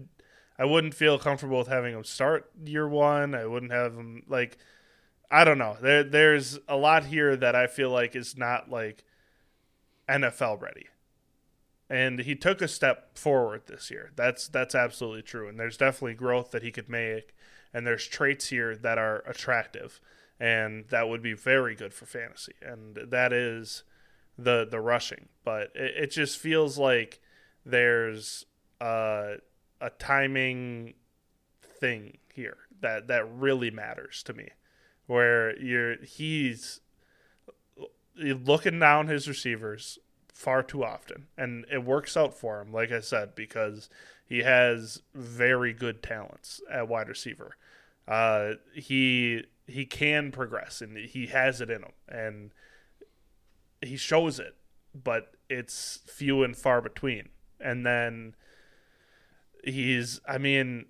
[0.61, 3.33] I wouldn't feel comfortable with having him start year one.
[3.33, 4.59] I wouldn't have him like
[5.31, 5.75] I don't know.
[5.81, 9.03] There there's a lot here that I feel like is not like
[10.07, 10.85] NFL ready.
[11.89, 14.11] And he took a step forward this year.
[14.15, 15.49] That's that's absolutely true.
[15.49, 17.33] And there's definitely growth that he could make
[17.73, 19.99] and there's traits here that are attractive
[20.39, 23.83] and that would be very good for fantasy and that is
[24.37, 27.19] the the rushing but it, it just feels like
[27.65, 28.45] there's
[28.79, 29.35] a,
[29.81, 30.93] a timing
[31.61, 34.49] thing here that that really matters to me
[35.07, 36.79] where you're he's
[38.15, 39.97] looking down his receivers
[40.33, 43.89] far too often and it works out for him like i said because
[44.25, 47.55] he has very good talents at wide receiver
[48.07, 52.51] uh, he he can progress and he has it in him and
[53.81, 54.55] he shows it,
[54.93, 57.29] but it's few and far between.
[57.59, 58.35] And then
[59.63, 60.85] he's, I mean,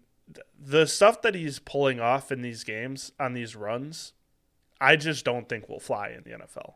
[0.58, 4.14] the stuff that he's pulling off in these games on these runs,
[4.80, 6.76] I just don't think will fly in the NFL.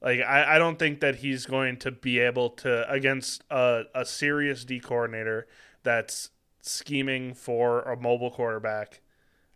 [0.00, 4.04] Like I, I don't think that he's going to be able to against a, a
[4.04, 5.46] serious D coordinator
[5.84, 9.00] that's scheming for a mobile quarterback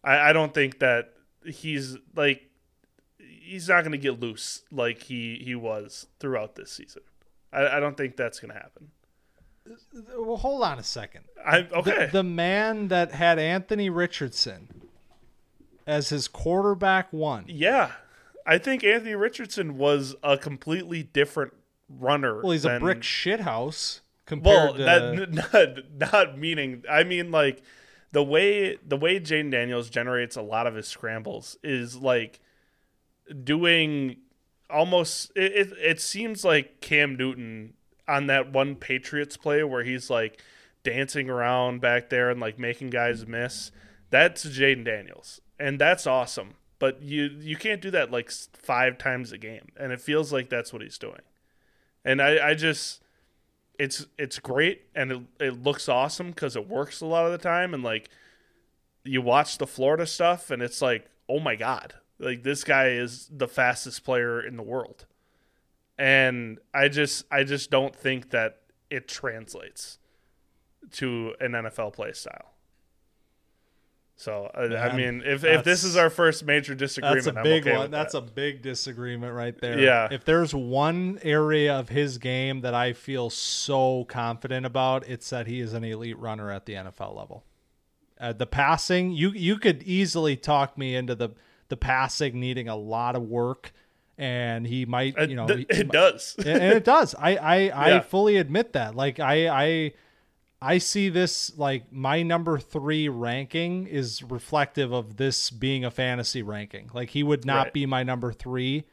[0.06, 1.12] I, I don't think that
[1.44, 2.48] he's like
[3.18, 7.02] he's not going to get loose like he he was throughout this season.
[7.52, 8.92] I, I don't think that's going to happen.
[10.16, 11.24] Well, hold on a second.
[11.44, 12.06] I okay.
[12.06, 14.68] The, the man that had Anthony Richardson
[15.86, 17.44] as his quarterback one.
[17.48, 17.92] Yeah,
[18.44, 21.54] I think Anthony Richardson was a completely different
[21.88, 22.42] runner.
[22.42, 26.84] Well, he's than, a brick shithouse compared well, to that not, not meaning.
[26.90, 27.62] I mean, like
[28.12, 32.40] the way the way Jane Daniels generates a lot of his scrambles is like
[33.42, 34.16] doing
[34.70, 37.74] almost it, it, it seems like Cam Newton
[38.08, 40.40] on that one Patriots play where he's like
[40.82, 43.72] dancing around back there and like making guys miss.
[44.10, 45.40] That's Jayden Daniels.
[45.58, 46.54] And that's awesome.
[46.78, 49.68] But you you can't do that like five times a game.
[49.76, 51.22] And it feels like that's what he's doing.
[52.04, 53.02] And I, I just
[53.78, 57.38] it's it's great and it, it looks awesome because it works a lot of the
[57.38, 58.08] time and like
[59.04, 63.28] you watch the Florida stuff and it's like oh my god like this guy is
[63.30, 65.06] the fastest player in the world
[65.98, 69.98] and I just I just don't think that it translates
[70.92, 72.52] to an NFL play style.
[74.18, 77.66] So Man, I mean, if if this is our first major disagreement, that's a big
[77.66, 77.90] okay one.
[77.90, 78.18] That's that.
[78.18, 79.78] a big disagreement right there.
[79.78, 80.08] Yeah.
[80.10, 85.46] If there's one area of his game that I feel so confident about, it's that
[85.46, 87.44] he is an elite runner at the NFL level.
[88.18, 91.30] Uh, the passing, you you could easily talk me into the
[91.68, 93.72] the passing needing a lot of work,
[94.18, 97.14] and he might, you know, it, he, it does, and it does.
[97.18, 97.96] I I, yeah.
[97.96, 98.94] I fully admit that.
[98.94, 99.92] Like I I
[100.62, 106.42] I see this like my number three ranking is reflective of this being a fantasy
[106.42, 106.90] ranking.
[106.94, 107.72] Like he would not Right.
[107.74, 108.84] be my number three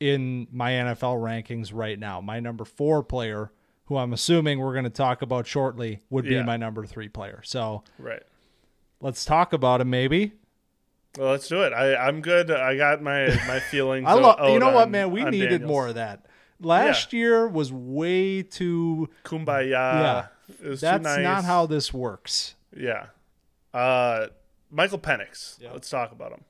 [0.00, 2.20] in my NFL rankings right now.
[2.20, 3.52] My number four player,
[3.84, 6.42] who I'm assuming we're going to talk about shortly, would be Yeah.
[6.42, 7.40] my number three player.
[7.44, 8.22] So Right.
[9.00, 10.32] let's talk about him maybe.
[11.18, 11.72] Well, let's do it.
[11.72, 12.50] I, I'm good.
[12.50, 14.06] I got my my feelings.
[14.08, 14.48] I love.
[14.50, 15.10] You know what, man?
[15.10, 15.68] We needed Daniels.
[15.68, 16.26] more of that.
[16.60, 19.08] Last year was way too.
[19.24, 19.70] Kumbaya.
[19.70, 20.26] Yeah.
[20.62, 21.22] It was too That's nice.
[21.22, 22.54] not how this works.
[22.76, 23.06] Yeah.
[23.72, 24.28] Uh,
[24.70, 25.60] Michael Penix.
[25.60, 25.72] Yeah.
[25.72, 26.44] Let's talk about him.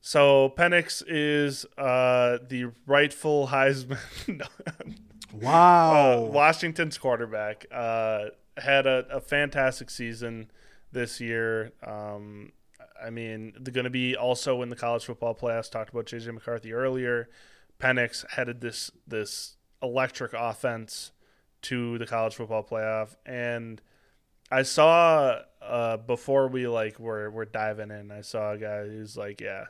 [0.00, 3.98] So Penix is uh, the rightful Heisman.
[5.32, 6.24] Wow.
[6.24, 7.66] uh, Washington's quarterback.
[7.70, 10.50] Uh, had a, a fantastic season
[10.90, 11.72] this year.
[11.86, 12.52] Um,
[13.02, 15.70] I mean, they're going to be also in the college football playoffs.
[15.70, 17.28] Talked about JJ McCarthy earlier.
[17.80, 21.12] Penix headed this this electric offense
[21.62, 23.80] to the college football playoff, and
[24.50, 28.10] I saw uh, before we like were were diving in.
[28.10, 29.66] I saw a guy who's like, yeah,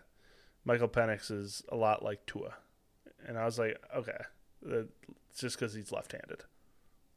[0.64, 2.54] Michael Penix is a lot like Tua,
[3.26, 4.18] and I was like, okay,
[4.66, 6.44] it's just because he's left-handed.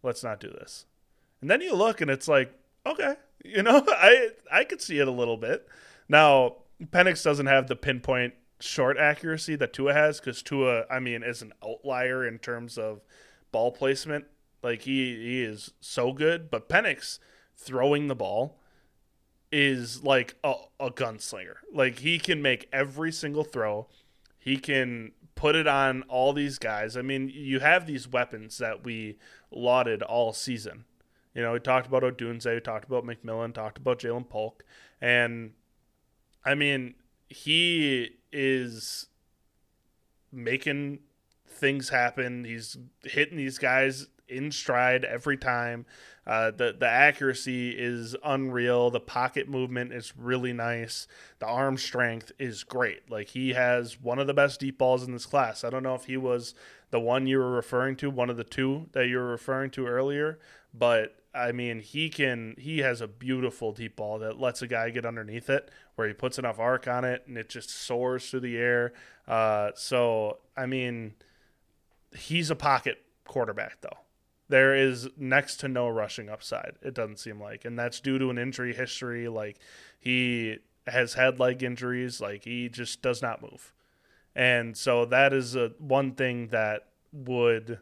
[0.04, 0.86] Let's not do this.
[1.41, 2.54] And then you look, and it's like,
[2.86, 5.67] okay, you know, I I could see it a little bit.
[6.08, 11.24] Now Penix doesn't have the pinpoint short accuracy that Tua has, because Tua, I mean,
[11.24, 13.02] is an outlier in terms of
[13.52, 14.26] ball placement.
[14.64, 17.20] Like he he is so good, but Penix
[17.58, 18.60] throwing the ball
[19.52, 21.56] is like a, a gunslinger.
[21.74, 23.88] Like he can make every single throw.
[24.38, 26.96] He can put it on all these guys.
[26.96, 29.18] I mean, you have these weapons that we
[29.52, 30.86] lauded all season.
[31.34, 34.64] You know, we talked about Odunze, we talked about McMillan, talked about Ja'Lynn Polk,
[35.00, 35.52] and
[36.43, 36.95] I mean,
[37.30, 39.08] he is
[40.32, 40.99] making
[41.47, 42.45] things happen.
[42.45, 45.86] He's hitting these guys in stride every time.
[46.25, 48.89] Uh, the the accuracy is unreal.
[48.89, 51.08] The pocket movement is really nice.
[51.39, 53.10] The arm strength is great.
[53.10, 55.63] Like he has one of the best deep balls in this class.
[55.63, 56.54] I don't know if he was
[56.91, 59.88] the one you were referring to, one of the two that you were referring to
[59.88, 60.39] earlier,
[60.73, 64.89] but I mean he can he has a beautiful deep ball that lets a guy
[64.89, 68.41] get underneath it where he puts enough arc on it and it just soars through
[68.41, 68.94] the air.
[69.28, 71.13] Uh, so I mean
[72.15, 73.98] he's a pocket quarterback though.
[74.50, 76.74] There is next to no rushing upside.
[76.82, 79.30] It doesn't seem like, and that's due to an injury history.
[79.30, 79.58] Like
[79.98, 82.20] he has had leg injuries.
[82.20, 83.72] Like he just does not move,
[84.36, 87.80] and so that is a one thing that would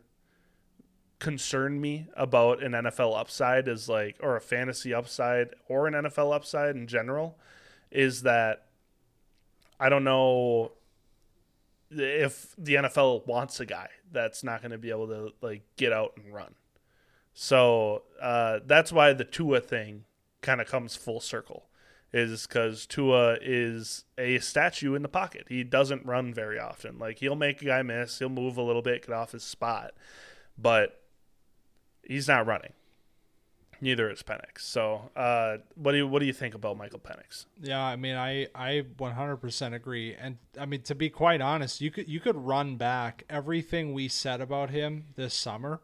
[1.20, 6.34] concern me about an NFL upside is like, or a fantasy upside, or an NFL
[6.34, 7.38] upside in general,
[7.92, 8.66] is that
[9.80, 10.72] I don't know
[11.92, 15.92] if the NFL wants a guy that's not going to be able to like get
[15.92, 16.56] out and run.
[17.34, 20.06] So uh, that's why the Tua thing
[20.42, 21.68] kind of comes full circle,
[22.14, 25.46] is because Tua is a statue in the pocket.
[25.50, 26.98] He doesn't run very often.
[26.98, 29.94] Like he'll make a guy miss, he'll move a little bit, get off his spot,
[30.58, 30.99] but
[32.10, 32.74] he's not running.
[33.82, 34.60] Neither is Penix.
[34.60, 37.46] So, uh, what do you what do you think about Michael Penix?
[37.62, 41.90] Yeah, I mean, I I 100% agree, and I mean to be quite honest, you
[41.90, 45.80] could you could run back everything we said about him this summer,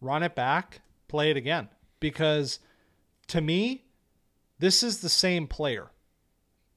[0.00, 1.68] run it back, play it again,
[2.00, 2.58] because
[3.28, 3.84] to me,
[4.58, 5.90] this is the same player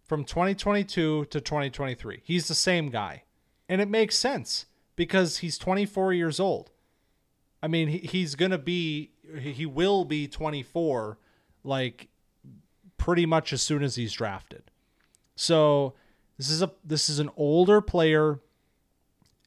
[0.05, 2.21] from 2022 to 2023.
[2.23, 3.23] He's the same guy,
[3.67, 6.69] and it makes sense because he's 24 years old.
[7.61, 11.17] I mean, he, he's gonna be he will be 24,
[11.63, 12.07] like
[12.97, 14.63] pretty much as soon as he's drafted.
[15.35, 15.93] So
[16.37, 18.39] this is a this is an older player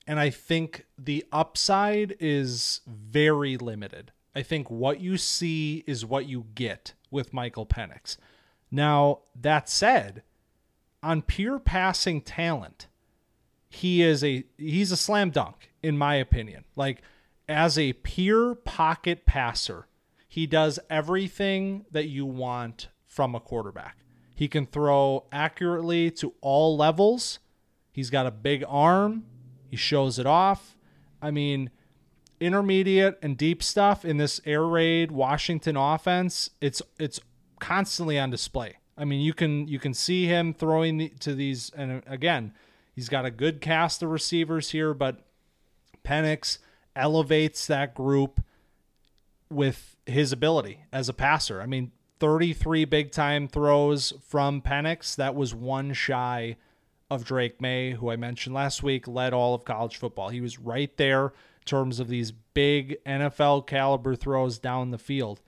[0.06, 4.12] and I think the upside is very limited.
[4.34, 8.16] I think what you see is what you get with Michael Penix.
[8.70, 10.22] Now, that said,
[11.02, 12.86] on pure passing talent,
[13.68, 16.64] he is a he's a slam dunk in my opinion.
[16.76, 17.02] Like
[17.52, 19.86] as a pure pocket passer,
[20.28, 23.98] he does everything that you want from a quarterback.
[24.34, 27.38] He can throw accurately to all levels.
[27.92, 29.24] He's got a big arm.
[29.68, 30.76] He shows it off.
[31.20, 31.70] I mean,
[32.40, 37.20] intermediate and deep stuff in this air raid Washington offense, it's it's
[37.60, 38.78] constantly on display.
[38.96, 42.52] I mean, you can you can see him throwing to these and again,
[42.94, 45.24] he's got a good cast of receivers here, but
[46.04, 46.58] Penix
[46.94, 48.40] elevates that group
[49.50, 51.60] with his ability as a passer.
[51.60, 55.16] I mean, 33 big time throws from Penix.
[55.16, 56.56] That was one shy
[57.10, 60.28] of Drake Maye, who I mentioned last week, led all of college football.
[60.30, 65.40] He was right there in terms of these big NFL caliber throws down the field.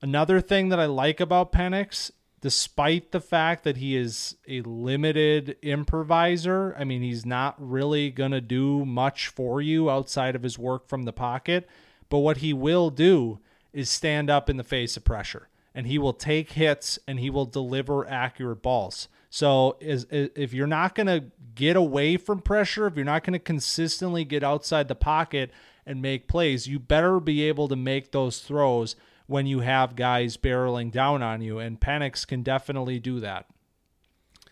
[0.00, 2.10] Another thing that I like about Penix,
[2.44, 8.32] despite the fact that he is a limited improviser, I mean, he's not really going
[8.32, 11.66] to do much for you outside of his work from the pocket.
[12.10, 13.38] But what he will do
[13.72, 17.30] is stand up in the face of pressure and he will take hits and he
[17.30, 19.08] will deliver accurate balls.
[19.30, 21.24] So is, is if you're not going to
[21.54, 25.50] get away from pressure, if you're not going to consistently get outside the pocket
[25.86, 28.96] and make plays, you better be able to make those throws
[29.26, 33.46] when you have guys barreling down on you and Penix can definitely do that.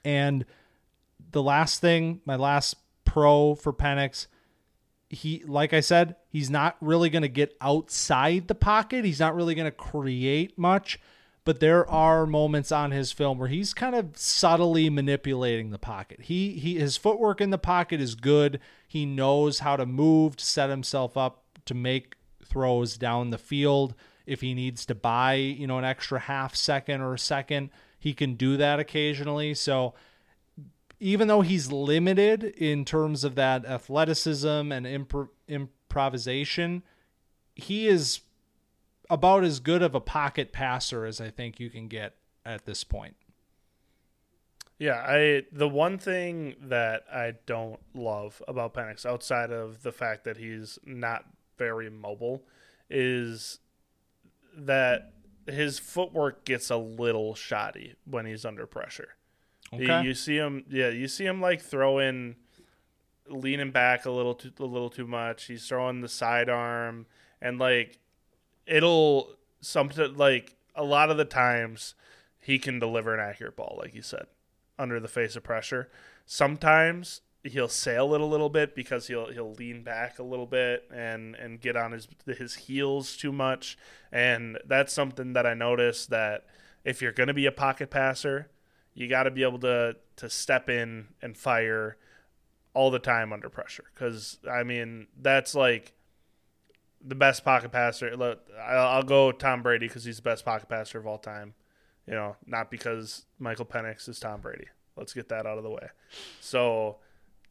[0.04, 0.44] And
[1.32, 4.26] the last thing, my last pro for Penix,
[5.08, 9.04] he like I said, he's not really going to get outside the pocket.
[9.04, 10.98] He's not really going to create much,
[11.44, 16.22] but there are moments on his film where he's kind of subtly manipulating the pocket.
[16.22, 18.58] He he his footwork in the pocket is good.
[18.88, 23.94] He knows how to move to set himself up to make throws down the field.
[24.26, 28.14] If he needs to buy, you know, an extra half second or a second, he
[28.14, 29.54] can do that occasionally.
[29.54, 29.94] So
[31.00, 36.82] even though he's limited in terms of that athleticism and impro- improvisation,
[37.54, 38.20] he is
[39.10, 42.14] about as good of a pocket passer as I think you can get
[42.46, 43.16] at this point.
[44.78, 50.24] Yeah, I the one thing that I don't love about Penix outside of the fact
[50.24, 51.24] that he's not
[51.56, 52.42] very mobile
[52.90, 53.60] is
[54.56, 55.12] that
[55.46, 59.08] his footwork gets a little shoddy when he's under pressure.
[59.72, 59.84] Okay.
[59.84, 62.36] You, you see him, yeah, you see him like throwing,
[63.26, 65.44] leaning back a little too, a little too much.
[65.44, 67.06] He's throwing the sidearm,
[67.40, 67.98] and like,
[68.66, 71.94] it'll something like a lot of the times
[72.38, 74.26] he can deliver an accurate ball, like you said,
[74.78, 75.90] under the face of pressure.
[76.26, 80.84] Sometimes he'll sail it a little bit because he'll he'll lean back a little bit
[80.94, 83.76] and and get on his his heels too much
[84.12, 86.46] and that's something that I noticed that
[86.84, 88.48] if you're going to be a pocket passer
[88.94, 91.96] you got to be able to to step in and fire
[92.74, 95.94] all the time under pressure because I mean that's like
[97.04, 98.36] the best pocket passer.
[98.60, 101.54] I'll go Tom Brady because he's the best pocket passer of all time.
[102.06, 104.66] You know, not because Michael Penix is Tom Brady.
[104.96, 105.88] Let's get that out of the way.
[106.40, 106.98] So,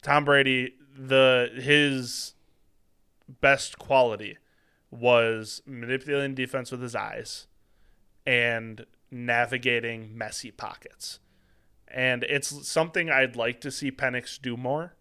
[0.01, 2.33] Tom Brady, the his
[3.39, 4.37] best quality
[4.89, 7.47] was manipulating defense with his eyes
[8.25, 11.19] and navigating messy pockets
[11.93, 14.95] and it's something I'd like to see Penix do more,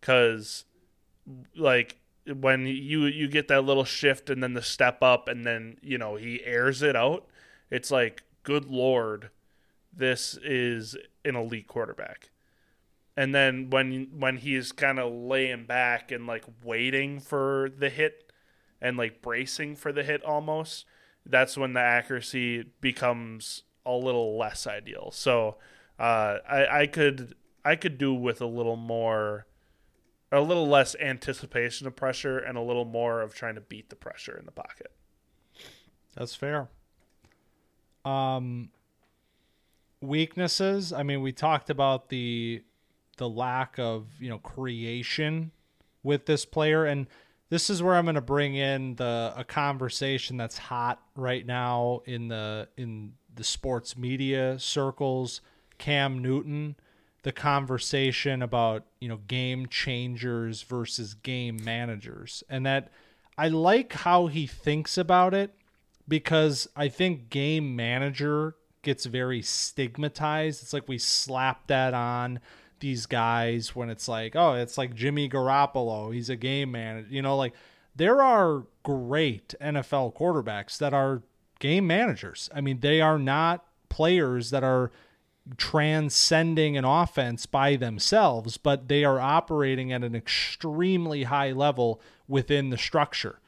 [0.00, 0.64] because
[1.56, 1.96] like
[2.26, 5.98] when you you get that little shift and then the step up and then you
[5.98, 7.26] know he airs it out,
[7.70, 9.30] it's like good lord,
[9.92, 12.30] this is an elite quarterback.
[13.18, 18.32] And then when when he's kind of laying back and like waiting for the hit
[18.80, 20.84] and like bracing for the hit almost,
[21.26, 25.10] that's when the accuracy becomes a little less ideal.
[25.10, 25.56] So
[25.98, 29.48] uh, I I could I could do with a little more,
[30.30, 33.96] a little less anticipation of pressure and a little more of trying to beat the
[33.96, 34.92] pressure in the pocket.
[36.14, 36.68] That's fair.
[38.04, 38.70] Um,
[40.00, 40.92] weaknesses.
[40.92, 42.62] I mean, we talked about the
[43.18, 45.52] the lack of you know creation
[46.02, 47.06] with this player, and
[47.50, 52.02] this is where I'm going to bring in the a conversation that's hot right now
[52.06, 55.40] in the in the sports media circles.
[55.78, 56.74] Cam Newton
[57.22, 62.42] the conversation about you know game changers versus game managers.
[62.48, 62.90] And that
[63.36, 65.54] I like how he thinks about it
[66.06, 70.62] because I think game manager gets very stigmatized.
[70.62, 72.40] It's like we slap that on
[72.80, 77.08] these guys when it's like, oh, it's like Jimmy Garoppolo, he's a game manager.
[77.10, 77.54] You know, like
[77.94, 81.22] there are great NFL quarterbacks that are
[81.58, 82.48] game managers.
[82.54, 84.90] I mean, they are not players that are
[85.56, 92.70] transcending an offense by themselves, but they are operating at an extremely high level within
[92.70, 93.40] the structure.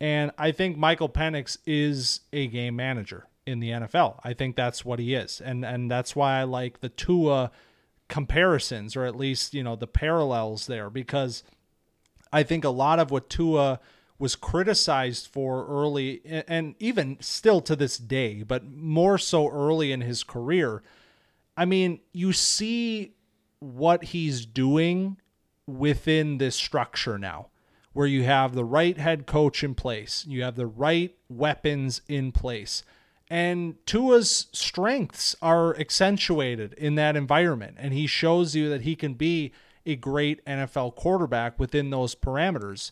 [0.00, 4.20] And I think Michael Penix is a game manager in the NFL.
[4.24, 5.40] I think that's what he is.
[5.40, 7.50] And and that's why I like the Tua
[8.10, 11.42] comparisons or at least, you know, the parallels there because
[12.30, 13.80] I think a lot of what Tua
[14.18, 20.02] was criticized for early and even still to this day, but more so early in
[20.02, 20.82] his career
[21.60, 23.16] I mean, you see
[23.58, 25.18] what he's doing
[25.66, 27.48] within this structure now,
[27.92, 32.32] where you have the right head coach in place, you have the right weapons in
[32.32, 32.82] place.
[33.30, 37.76] And Tua's strengths are accentuated in that environment.
[37.78, 39.52] And he shows you that he can be
[39.86, 42.90] a great NFL quarterback within those parameters.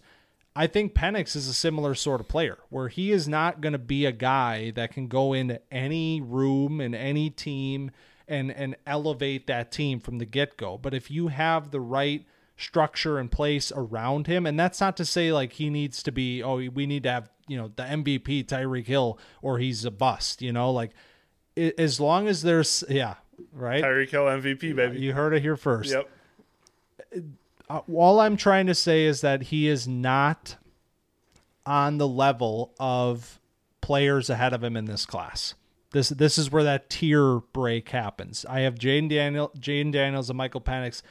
[0.54, 3.78] I think Penix is a similar sort of player where he is not going to
[3.78, 7.90] be a guy that can go into any room and any team
[8.26, 10.78] and and elevate that team from the get-go.
[10.78, 12.26] But if you have the right
[12.56, 16.42] structure in place around him, and that's not to say like he needs to be
[16.42, 20.42] oh we need to have, you know, the MVP Tyreek Hill or he's a bust,
[20.42, 20.92] you know, like
[21.56, 23.14] as long as there's yeah,
[23.52, 23.82] right?
[23.82, 25.00] Tyreek Hill MVP baby.
[25.00, 25.90] You heard it here first.
[25.90, 26.10] Yep.
[27.70, 30.56] Uh, all I'm trying to say is that he is not
[31.66, 33.40] on the level of
[33.80, 35.54] players ahead of him in this class.
[35.92, 38.44] This this is where that tier break happens.
[38.48, 41.02] I have Jane Daniel, Jayden Daniels, and Michael Penix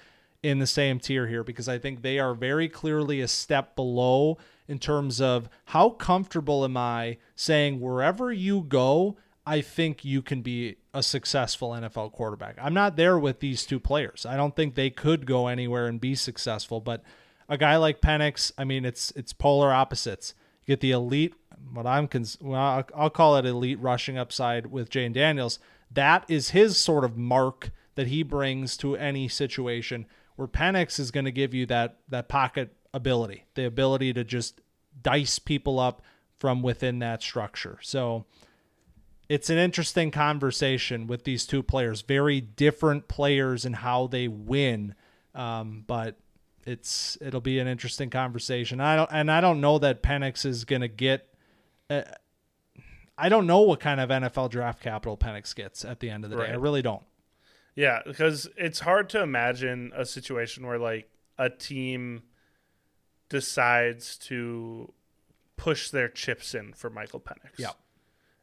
[0.44, 4.38] in the same tier here because I think they are very clearly a step below
[4.68, 10.42] in terms of how comfortable am I saying wherever you go, I think you can
[10.42, 12.58] be a successful NFL quarterback.
[12.62, 14.26] I'm not there with these two players.
[14.26, 17.02] I don't think they could go anywhere and be successful, but
[17.48, 20.34] a guy like Penix, I mean, it's it's polar opposites.
[20.66, 21.34] You get the elite,
[21.72, 25.60] what I'm cons- well, I'll call it elite rushing upside with Jayden Daniels.
[25.90, 30.08] That is his sort of mark that he brings to any situation.
[30.36, 34.62] Where Penix is going to give you that that pocket ability, the ability to just
[35.02, 36.02] dice people up
[36.40, 37.80] from within that structure.
[37.82, 38.26] So
[39.30, 42.02] it's an interesting conversation with these two players.
[42.02, 44.96] Very different players and how they win,
[45.36, 46.18] um, but
[46.66, 48.80] it's it'll be an interesting conversation.
[48.80, 51.34] I don't and I don't know that Penix is going to get.
[51.90, 52.04] Uh,
[53.18, 56.30] I don't know what kind of NFL draft capital Penix gets at the end of
[56.30, 56.48] the right.
[56.48, 56.54] day.
[56.54, 57.02] I really don't.
[57.76, 62.24] Yeah, because it's hard to imagine a situation where like a team
[63.30, 64.94] decides to
[65.56, 67.58] push their chips in for Michael Penix.
[67.58, 67.72] Yeah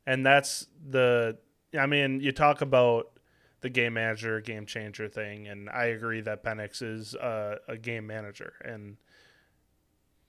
[0.07, 1.39] and that's the.
[1.79, 3.19] I mean, you talk about
[3.61, 8.07] the game manager, game changer thing, and I agree that Penix is a, a game
[8.07, 8.97] manager, and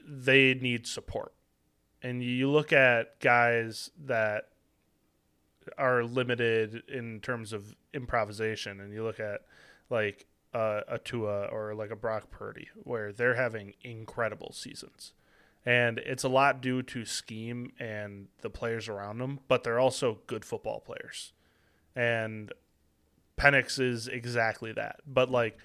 [0.03, 1.33] they need support.
[2.01, 4.49] And you look at guys that
[5.77, 9.41] are limited in terms of improvisation, and you look at
[9.89, 10.25] like
[10.55, 15.13] uh, a Tua or like a Brock Purdy, where they're having incredible seasons
[15.65, 20.19] and it's a lot due to scheme and the players around them, but they're also
[20.27, 21.33] good football players.
[21.95, 22.53] And
[23.37, 24.97] Penix is exactly that.
[25.07, 25.57] But like,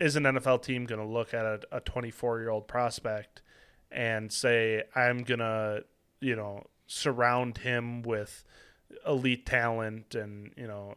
[0.00, 3.42] is an NFL team going to look at a 24 year old prospect
[3.92, 5.84] and say, I'm going to,
[6.20, 8.44] you know, surround him with
[9.06, 10.94] elite talent and, you know,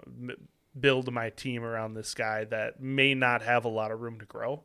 [0.80, 4.26] build my team around this guy that may not have a lot of room to
[4.26, 4.64] grow?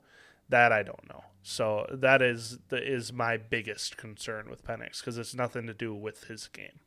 [0.49, 1.25] That I don't know.
[1.43, 5.95] So that is the, is my biggest concern with Penix because it's nothing to do
[5.95, 6.81] with his game.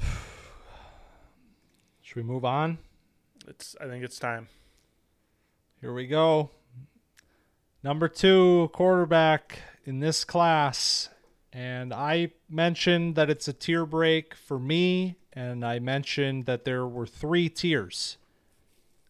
[2.02, 2.78] Should we move on?
[3.46, 4.48] It's I think it's time.
[5.80, 6.50] Here we go.
[7.82, 11.10] Number two quarterback in this class.
[11.52, 16.86] And I mentioned that it's a tier break for me, and I mentioned that there
[16.86, 18.16] were three tiers.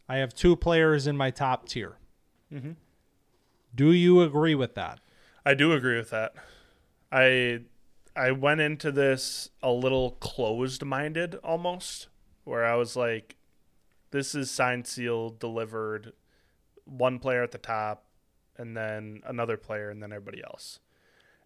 [0.08, 1.98] I have two players in my top tier.
[2.52, 2.72] Mm-hmm.
[3.74, 4.98] Do you agree with that?
[5.44, 6.34] I do agree with that.
[7.12, 7.60] I
[8.16, 12.08] I went into this a little closed minded almost,
[12.44, 13.36] where I was like,
[14.10, 16.12] this is signed, sealed, delivered,
[16.84, 18.06] one player at the top,
[18.56, 20.80] and then another player, and then everybody else.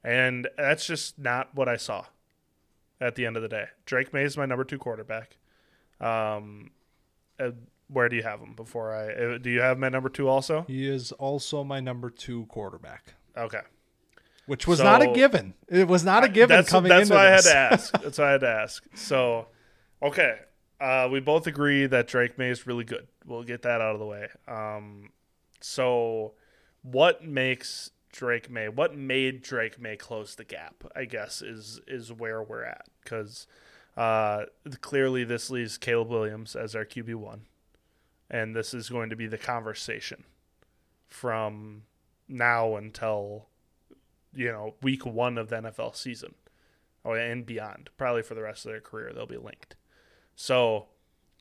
[0.02, 2.06] And that's just not what I saw
[3.00, 3.66] at the end of the day.
[3.86, 5.36] Drake Maye is my number two quarterback.
[6.00, 6.70] Um,
[7.88, 10.64] where do you have him before I uh, do you have my number 2 also?
[10.66, 13.14] He is also my number 2 quarterback.
[13.36, 13.60] Okay.
[14.46, 15.54] Which was so, not a given.
[15.68, 17.28] It was not a given that's, coming that's into why.
[17.28, 18.02] I had to ask.
[18.02, 18.84] That's why I had to ask.
[18.94, 19.46] So,
[20.02, 20.38] okay.
[20.80, 23.06] Uh, we both agree that Drake Maye is really good.
[23.26, 24.28] We'll get that out of the way.
[24.48, 25.10] Um,
[25.60, 26.32] so,
[26.82, 30.84] what makes Drake Maye, What made Drake Maye close the gap?
[30.94, 33.46] I guess is is where we're at because
[33.96, 34.44] uh,
[34.80, 37.42] clearly this leaves Caleb Williams as our QB one
[38.30, 40.24] and this is going to be the conversation
[41.08, 41.82] from
[42.28, 43.46] now until
[44.32, 46.34] you know week one of the NFL season,
[47.04, 47.90] oh, and beyond.
[47.98, 49.74] Probably for the rest of their career, they'll be linked.
[50.36, 50.86] So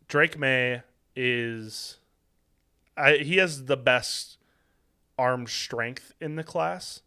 [0.07, 0.81] Drake Maye
[1.15, 1.99] is,
[2.97, 4.38] I, he has the best
[5.19, 7.01] arm strength in the class.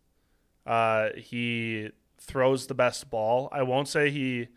[0.66, 3.48] Uh, he throws the best ball.
[3.50, 4.48] I won't say he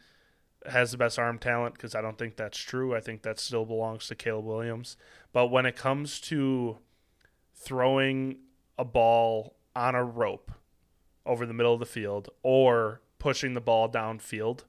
[0.67, 2.93] has the best arm talent because I don't think that's true.
[2.93, 4.97] I think that still belongs to Caleb Williams.
[5.31, 6.79] But when it comes to
[7.55, 8.39] throwing
[8.77, 10.51] a ball on a rope
[11.25, 14.65] over the middle of the field or pushing the ball downfield,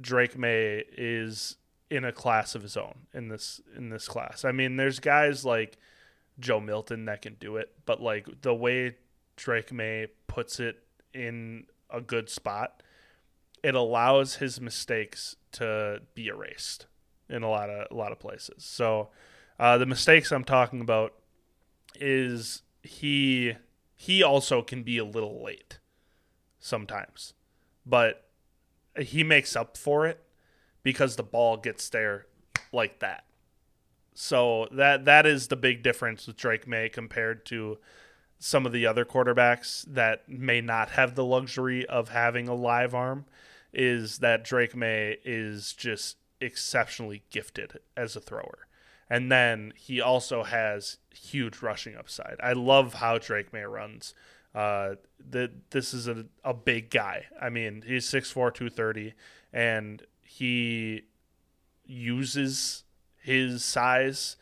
[0.00, 1.56] Drake Maye is
[1.90, 4.44] in a class of his own in this in this class.
[4.44, 5.78] I mean, there's guys like
[6.38, 8.96] Joe Milton that can do it, but like the way
[9.36, 10.82] Drake Maye puts it
[11.14, 12.82] in a good spot,
[13.62, 16.86] it allows his mistakes to be erased
[17.28, 18.64] in a lot of a lot of places.
[18.64, 19.10] So
[19.58, 21.14] uh, the mistakes I'm talking about
[21.94, 23.54] is he
[23.94, 25.78] he also can be a little late
[26.58, 27.32] sometimes,
[27.84, 28.28] but
[28.98, 30.22] he makes up for it
[30.82, 32.26] because the ball gets there
[32.72, 33.25] like that.
[34.18, 37.78] So that that is the big difference with Drake Maye compared to
[38.38, 42.94] some of the other quarterbacks that may not have the luxury of having a live
[42.94, 43.26] arm
[43.74, 48.66] is that Drake Maye is just exceptionally gifted as a thrower.
[49.08, 52.36] And then he also has huge rushing upside.
[52.42, 54.14] I love how Drake Maye runs.
[54.54, 57.26] Uh, the, this is a, a big guy.
[57.40, 59.12] I mean, he's 6'4, 230,
[59.52, 61.02] and he
[61.84, 62.84] uses
[63.26, 64.36] his size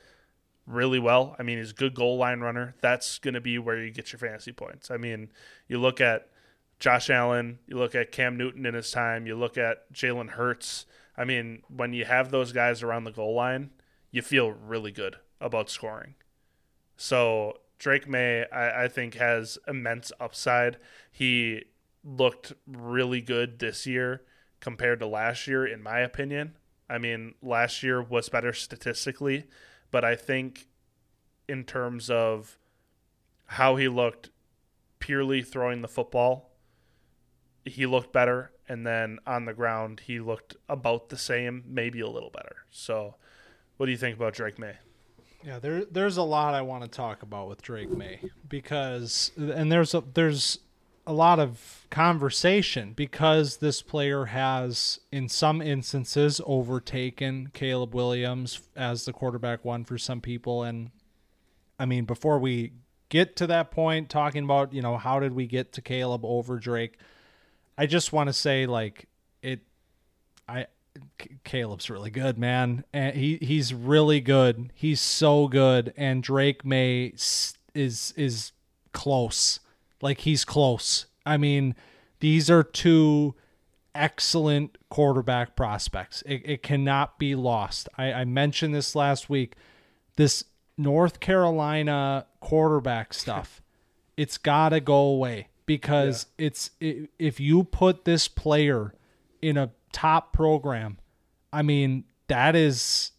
[0.66, 1.34] really well.
[1.38, 2.74] I mean, he's a good goal line runner.
[2.82, 4.90] That's going to be where you get your fantasy points.
[4.90, 5.30] I mean,
[5.66, 6.28] you look at
[6.78, 10.84] Josh Allen, you look at Cam Newton in his time, you look at Jalen Hurts.
[11.16, 13.70] I mean, when you have those guys around the goal line,
[14.10, 16.14] you feel really good about scoring.
[16.98, 20.76] So Drake Maye, I, I think, has immense upside.
[21.10, 21.64] He
[22.04, 24.24] looked really good this year
[24.60, 26.56] compared to last year, in my opinion.
[26.88, 29.44] I mean, last year was better statistically,
[29.90, 30.66] but I think
[31.48, 32.58] in terms of
[33.46, 34.30] how he looked
[34.98, 36.50] purely throwing the football,
[37.64, 38.52] he looked better.
[38.68, 42.64] And then on the ground, he looked about the same, maybe a little better.
[42.70, 43.16] So,
[43.76, 44.78] what do you think about Drake Maye?
[45.44, 49.70] Yeah, there there's a lot I want to talk about with Drake Maye because and
[49.70, 50.60] there's a there's
[51.06, 59.04] a lot of conversation because this player has in some instances overtaken Caleb Williams as
[59.04, 60.90] the quarterback one for some people and
[61.78, 62.72] I mean before we
[63.10, 66.58] get to that point talking about, you know, how did we get to Caleb over
[66.58, 66.98] Drake?
[67.76, 69.06] I just want to say like
[69.42, 69.60] it
[70.48, 70.66] I
[71.44, 72.84] Caleb's really good, man.
[72.92, 74.72] And he he's really good.
[74.74, 77.12] He's so good and Drake Maye
[77.74, 78.52] is is
[78.92, 79.60] close.
[80.04, 81.06] Like he's close.
[81.24, 81.74] I mean,
[82.20, 83.34] these are two
[83.94, 86.22] excellent quarterback prospects.
[86.26, 87.88] It, it cannot be lost.
[87.96, 89.56] I, I mentioned this last week.
[90.16, 90.44] This
[90.76, 93.62] North Carolina quarterback stuff,
[94.14, 96.46] it's got to go away because yeah.
[96.48, 98.92] it's it, if you put this player
[99.40, 100.98] in a top program,
[101.50, 103.12] I mean that is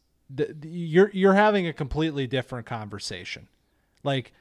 [0.64, 3.48] you're you're having a completely different conversation.
[4.04, 4.34] Like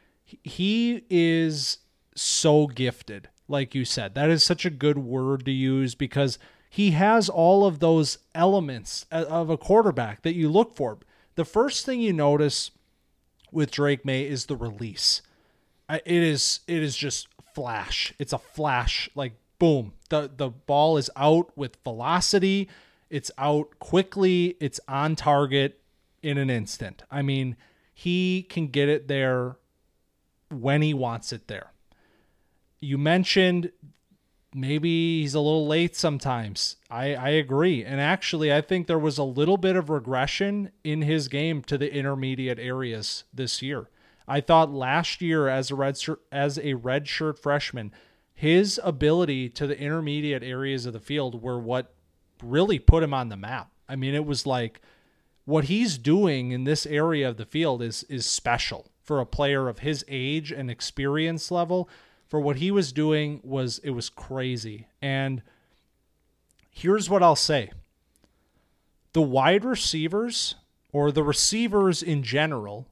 [0.43, 1.79] he is
[2.15, 4.15] so gifted, like you said.
[4.15, 6.39] That is such a good word to use because
[6.71, 10.99] he has all of those elements of a quarterback that you look for.
[11.37, 12.71] The first thing you notice
[13.53, 15.23] with Drake Maye is the release.
[15.89, 18.13] It is it is just flash.
[18.19, 19.93] It's a flash like boom.
[20.09, 22.69] The the ball is out with velocity.
[23.11, 24.57] It's out quickly.
[24.61, 25.81] It's on target
[26.23, 27.03] in an instant.
[27.11, 27.57] I mean,
[27.93, 29.57] he can get it there
[30.51, 31.71] when he wants it there.
[32.85, 33.73] You mentioned
[34.55, 36.77] maybe he's a little late sometimes.
[36.91, 37.85] I, I agree.
[37.85, 41.77] And actually, I think there was a little bit of regression in his game to
[41.77, 43.89] the intermediate areas this year.
[44.29, 47.93] I thought last year as a red shirt, as a red shirt freshman,
[48.35, 51.95] his ability to the intermediate areas of the field were what
[52.43, 53.71] really put him on the map.
[53.89, 54.81] I mean, it was like
[55.45, 59.69] what he's doing in this area of the field is is special for a player
[59.69, 61.89] of his age and experience level.
[62.35, 64.89] For what he was doing was it was crazy.
[65.01, 65.41] And
[66.69, 67.71] here's what I'll say.
[69.13, 70.57] The wide receivers
[70.93, 72.89] or the receivers in general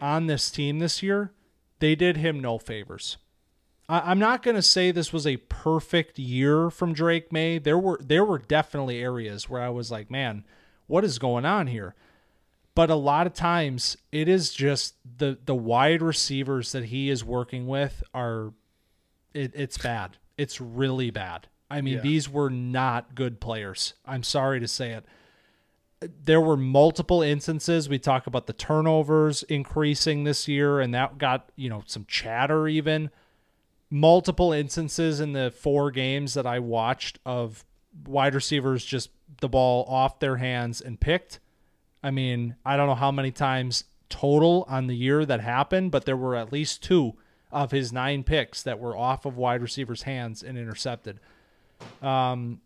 [0.00, 1.32] on this team this year,
[1.80, 3.16] they did him no favors.
[3.88, 7.58] I, am not going to say this was a perfect year from Drake Maye.
[7.58, 10.44] There were there were definitely areas where I was like, man,
[10.86, 11.96] what is going on here?
[12.76, 17.24] But a lot of times it is just the the wide receivers that he is
[17.24, 18.52] working with are
[19.36, 20.16] it, it's bad.
[20.38, 21.48] It's really bad.
[21.70, 22.00] I mean, yeah.
[22.00, 23.94] these were not good players.
[24.04, 25.04] I'm sorry to say it.
[26.24, 27.88] There were multiple instances.
[27.88, 32.68] We talk about the turnovers increasing this year, and that got, you know, some chatter
[32.68, 33.10] even.
[33.90, 37.64] Multiple instances in the four games that I watched of
[38.06, 39.10] wide receivers just
[39.40, 41.40] the ball off their hands and picked.
[42.02, 46.04] I mean, I don't know how many times total on the year that happened, but
[46.04, 47.16] there were at least two
[47.56, 51.18] of his nine picks that were off of wide receivers' hands and intercepted.
[52.02, 52.60] Um,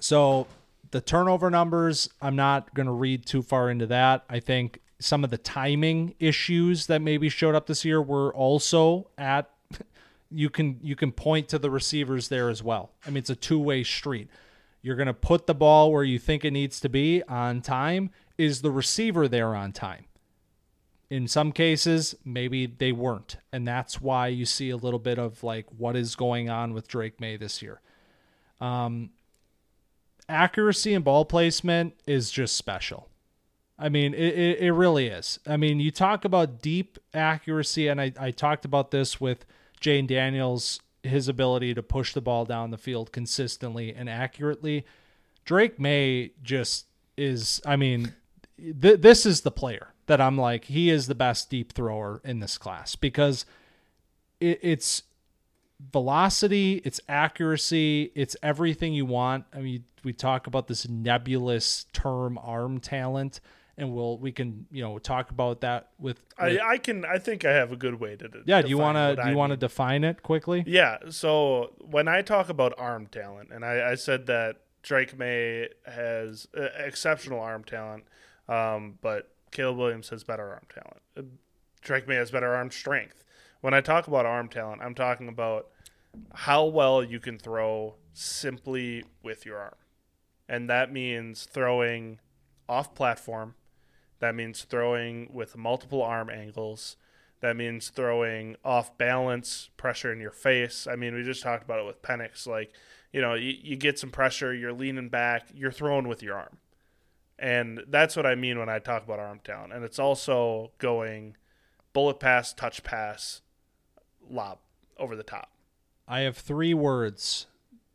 [0.00, 0.46] so
[0.90, 4.24] the turnover numbers, I'm not going to read too far into that.
[4.30, 9.08] I think some of the timing issues that maybe showed up this year were also
[9.18, 9.50] at
[10.30, 12.92] you can you can point to the receivers there as well.
[13.06, 14.30] I mean, it's a two-way street.
[14.80, 18.08] You're going to put the ball where you think it needs to be on time.
[18.38, 20.05] Is the receiver there on time?
[21.08, 23.36] In some cases, maybe they weren't.
[23.52, 26.88] And that's why you see a little bit of like what is going on with
[26.88, 27.80] Drake Maye this year.
[28.60, 29.10] Um,
[30.28, 33.08] accuracy and ball placement is just special.
[33.78, 35.38] I mean, it, it, it, really is.
[35.46, 39.44] I mean, you talk about deep accuracy, and I, I talked about this with
[39.82, 44.86] Jayden Daniels, his ability to push the ball down the field consistently and accurately.
[45.44, 46.86] Drake Maye just
[47.18, 48.14] is, I mean,
[48.58, 52.40] th- this is the player that I'm like, he is the best deep thrower in
[52.40, 53.44] this class because
[54.40, 55.02] it, it's
[55.92, 59.44] velocity, it's accuracy, it's everything you want.
[59.52, 63.40] I mean, we talk about this nebulous term arm talent
[63.78, 67.18] and we'll we can you know talk about that with, with I, I can I
[67.18, 69.50] think I have a good way to yeah do you want to do you want
[69.50, 73.94] to define it quickly yeah so when I talk about arm talent and I, I
[73.96, 78.04] said that Drake Maye has uh, exceptional arm talent
[78.48, 81.22] um, but Caleb Williams has better arm talent uh,
[81.82, 83.24] Drake Maye has better arm strength
[83.60, 85.68] when I talk about arm talent I'm talking about
[86.32, 89.74] how well you can throw simply with your arm
[90.48, 92.20] and that means throwing
[92.68, 93.54] off platform
[94.18, 96.96] that means throwing with multiple arm angles.
[97.40, 100.86] That means throwing off balance, pressure in your face.
[100.86, 102.46] I mean, we just talked about it with Penix.
[102.46, 102.72] Like,
[103.12, 106.58] you know, you, you get some pressure, you're leaning back, you're throwing with your arm.
[107.38, 109.72] And that's what I mean when I talk about arm talent.
[109.72, 111.36] And it's also going
[111.92, 113.42] bullet pass, touch pass,
[114.28, 114.58] lob
[114.98, 115.50] over the top.
[116.08, 117.46] I have three words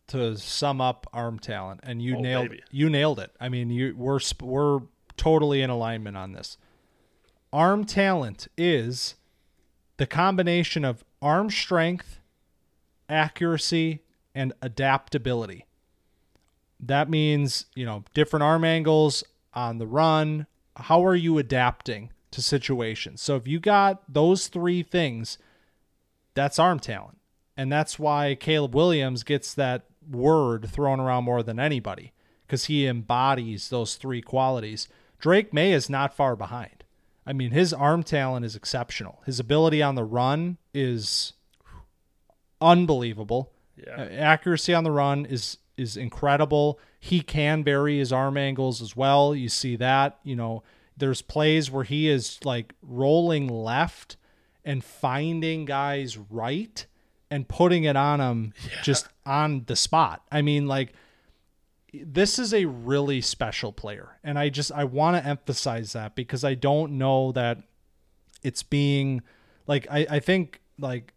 [0.08, 2.64] to sum up arm talent, and you oh, nailed baby.
[2.70, 3.32] you nailed it.
[3.40, 4.82] I mean, you we're we're
[5.16, 6.58] totally in alignment on this.
[7.54, 9.16] Arm talent is
[9.98, 12.20] the combination of arm strength,
[13.08, 14.02] accuracy,
[14.36, 15.66] and adaptability.
[16.82, 19.24] That means, you know, different arm angles
[19.54, 20.48] on the run.
[20.76, 23.22] How are you adapting to situations?
[23.22, 25.38] So if you got those three things,
[26.34, 27.20] that's arm talent.
[27.56, 32.14] And that's why Caleb Williams gets that word thrown around more than anybody
[32.48, 34.88] because he embodies those three qualities.
[35.20, 36.84] Drake Maye is not far behind.
[37.26, 39.22] I mean, his arm talent is exceptional.
[39.26, 41.34] His ability on the run is
[42.60, 43.52] unbelievable.
[43.76, 44.08] Yeah.
[44.12, 46.80] Accuracy on the run is is incredible.
[47.00, 49.36] He can vary his arm angles as well.
[49.36, 50.64] You see that, you know,
[50.96, 54.18] there's plays where he is like rolling left
[54.64, 56.86] and finding guys right
[57.30, 58.82] and putting it on them yeah.
[58.84, 60.22] just on the spot.
[60.32, 60.94] I mean, like
[61.94, 66.44] this is a really special player and i just i want to emphasize that because
[66.44, 67.58] i don't know that
[68.44, 69.22] it's being
[69.68, 71.14] like i, I think like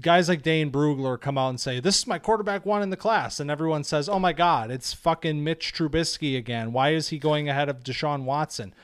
[0.00, 2.96] guys like Dane Brugler come out and say, This is my quarterback one in the
[2.96, 3.40] class.
[3.40, 6.72] And everyone says, Oh my God, it's fucking Mitch Trubisky again.
[6.72, 8.74] Why is he going ahead of Deshaun Watson?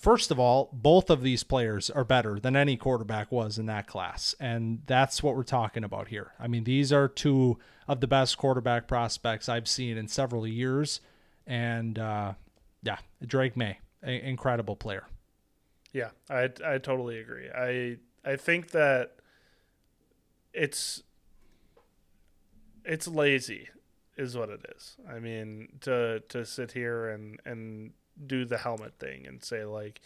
[0.00, 3.86] First of all, both of these players are better than any quarterback was in that
[3.86, 4.34] class.
[4.40, 6.32] And that's what we're talking about here.
[6.40, 11.00] I mean, these are two of the best quarterback prospects I've seen in several years.
[11.46, 12.32] And uh,
[12.82, 15.04] yeah, Drake Maye, a- incredible player.
[15.92, 17.48] Yeah, I I totally agree.
[17.48, 19.17] I I think that
[20.52, 21.02] it's
[22.84, 23.68] it's lazy
[24.16, 24.96] is what it is.
[25.08, 27.92] I mean, to to sit here and and
[28.26, 30.00] do the helmet thing and say like,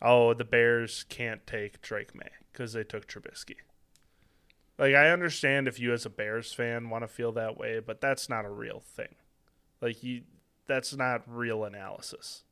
[0.00, 3.56] oh, the Bears can't take Drake Maye because they took Trubisky.
[4.78, 8.00] Like I understand if you as a Bears fan want to feel that way, but
[8.00, 9.14] that's not a real thing.
[9.80, 10.22] Like you
[10.66, 12.44] that's not real analysis.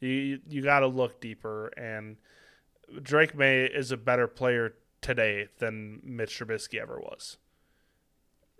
[0.00, 2.16] You you got to look deeper and
[3.02, 7.36] Drake Maye is a better player today than Mitch Trubisky ever was.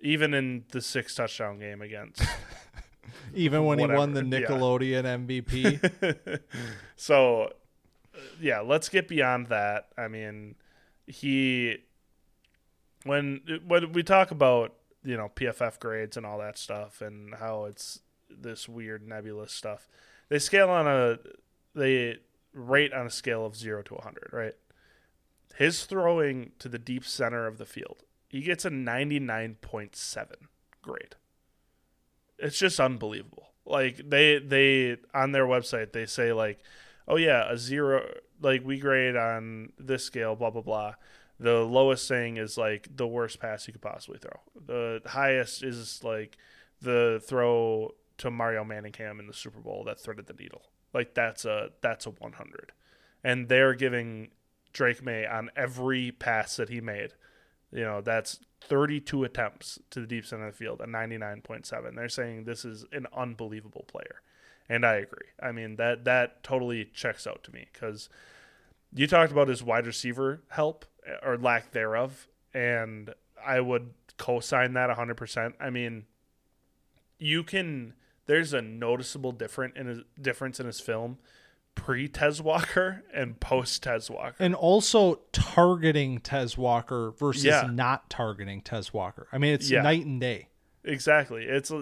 [0.00, 2.22] Even in the six touchdown game against
[3.34, 3.92] even when whatever.
[3.94, 5.16] he won the Nickelodeon yeah.
[5.16, 6.40] MVP.
[6.96, 7.52] so
[8.40, 9.88] yeah, let's get beyond that.
[9.96, 10.56] I mean,
[11.06, 11.78] he
[13.04, 14.74] when when we talk about
[15.04, 19.88] you know PFF grades and all that stuff and how it's this weird nebulous stuff,
[20.28, 21.18] they scale on a
[21.74, 22.18] they
[22.54, 24.54] rate on a scale of zero to 100, right?
[25.56, 30.26] His throwing to the deep center of the field, he gets a 99.7
[30.82, 31.16] grade.
[32.38, 33.48] It's just unbelievable.
[33.64, 36.58] Like they they on their website they say like,
[37.06, 38.08] oh yeah, a zero
[38.40, 40.94] like we grade on this scale, blah blah blah
[41.42, 44.40] the lowest thing is like the worst pass you could possibly throw.
[44.64, 46.38] The highest is like
[46.80, 50.62] the throw to Mario Manningham in the Super Bowl that threaded the needle.
[50.94, 52.72] Like that's a that's a 100.
[53.24, 54.30] And they're giving
[54.72, 57.14] Drake Maye on every pass that he made
[57.72, 61.94] You know, that's 32 attempts to the deep center of the field, a 99.7.
[61.94, 64.22] They're saying this is an unbelievable player.
[64.68, 65.28] And I agree.
[65.42, 68.08] I mean, that that totally checks out to me cuz
[68.94, 73.14] you talked about his wide receiver help eh, or lack thereof, and
[73.44, 75.54] I would co-sign that 100%.
[75.58, 76.06] I mean,
[77.18, 77.94] you can
[78.26, 81.18] there's a noticeable different in his, difference in his film
[81.74, 84.36] pre Tez Walker and post Tez Walker.
[84.38, 87.68] And also targeting Tez Walker versus Yeah.
[87.70, 89.26] not targeting Tez Walker.
[89.32, 89.82] I mean, it's Yeah.
[89.82, 90.48] night and day.
[90.84, 91.44] Exactly.
[91.44, 91.72] It's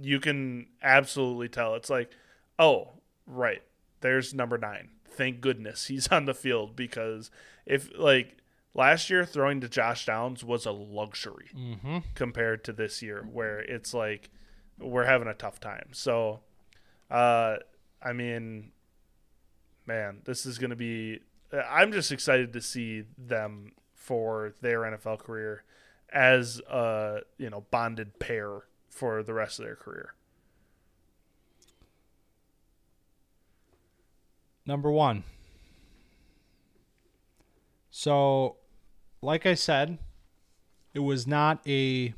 [0.00, 1.74] you can absolutely tell.
[1.74, 2.10] It's like,
[2.58, 2.94] oh,
[3.26, 3.62] right.
[4.00, 4.90] There's number 9.
[5.08, 7.30] Thank goodness he's on the field because
[7.64, 8.38] if like
[8.74, 11.98] last year throwing to Josh Downs was a luxury Mm-hmm.
[12.14, 14.28] compared to this year where it's like
[14.78, 15.88] we're having a tough time.
[15.92, 16.40] So
[17.10, 17.56] uh
[18.02, 18.72] I mean
[19.86, 21.20] man, this is going to be
[21.52, 25.64] uh, I'm just excited to see them for their NFL career
[26.12, 30.14] as a, you know, bonded pair for the rest of their career.
[34.64, 35.24] Number one.
[37.90, 38.56] So,
[39.22, 39.98] like I said,
[40.92, 42.14] it was not a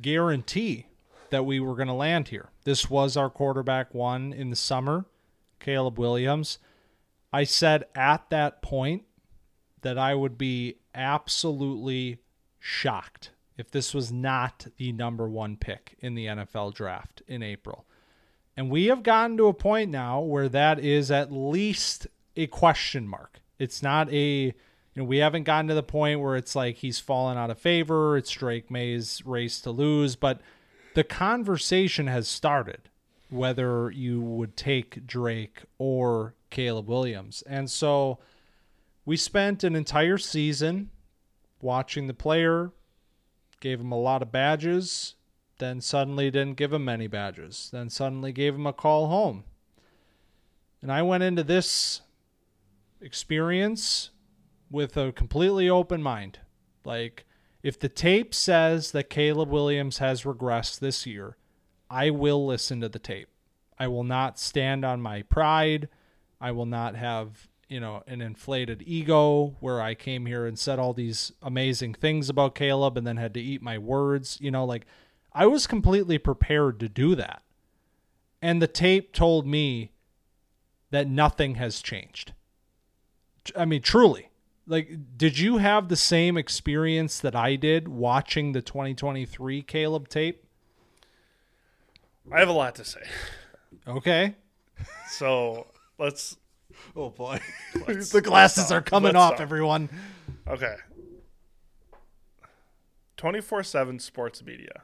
[0.00, 0.86] guarantee
[1.30, 2.50] that we were going to land here.
[2.64, 5.06] This was our quarterback one in the summer,
[5.60, 6.58] Caleb Williams.
[7.32, 9.04] I said at that point
[9.82, 12.18] that I would be absolutely
[12.58, 17.86] shocked if this was not the number one pick in the NFL draft in April.
[18.56, 22.06] And we have gotten to a point now where that is at least
[22.36, 23.40] a question mark.
[23.58, 24.52] It's not a, you
[24.96, 28.16] know, we haven't gotten to the point where it's like he's fallen out of favor.
[28.16, 30.40] It's Drake Maye's race to lose, but
[30.94, 32.89] the conversation has started
[33.30, 37.42] whether you would take Drake or Caleb Williams.
[37.46, 38.18] And so
[39.04, 40.90] we spent an entire season
[41.62, 42.72] watching the player,
[43.60, 45.14] gave him a lot of badges,
[45.58, 49.44] then suddenly didn't give him any badges, then suddenly gave him a call home.
[50.82, 52.00] And I went into this
[53.00, 54.10] experience
[54.70, 56.38] with a completely open mind.
[56.84, 57.26] Like,
[57.62, 61.36] if the tape says that Caleb Williams has regressed this year,
[61.90, 63.28] I will listen to the tape.
[63.78, 65.88] I will not stand on my pride.
[66.40, 70.78] I will not have, you know, an inflated ego where I came here and said
[70.78, 74.38] all these amazing things about Caleb and then had to eat my words.
[74.40, 74.86] You know, like
[75.32, 77.42] I was completely prepared to do that.
[78.40, 79.92] And the tape told me
[80.90, 82.32] that nothing has changed.
[83.56, 84.30] I mean, truly.
[84.66, 90.44] Like, did you have the same experience that I did watching the 2023 Caleb tape?
[92.32, 93.02] I have a lot to say.
[93.86, 94.34] Okay.
[95.08, 95.66] So,
[95.98, 96.36] let's
[96.96, 97.40] Oh boy.
[97.86, 99.40] Let's- the glasses are coming off, start.
[99.40, 99.88] everyone.
[100.46, 100.76] Okay.
[103.16, 104.82] 24 7 sports media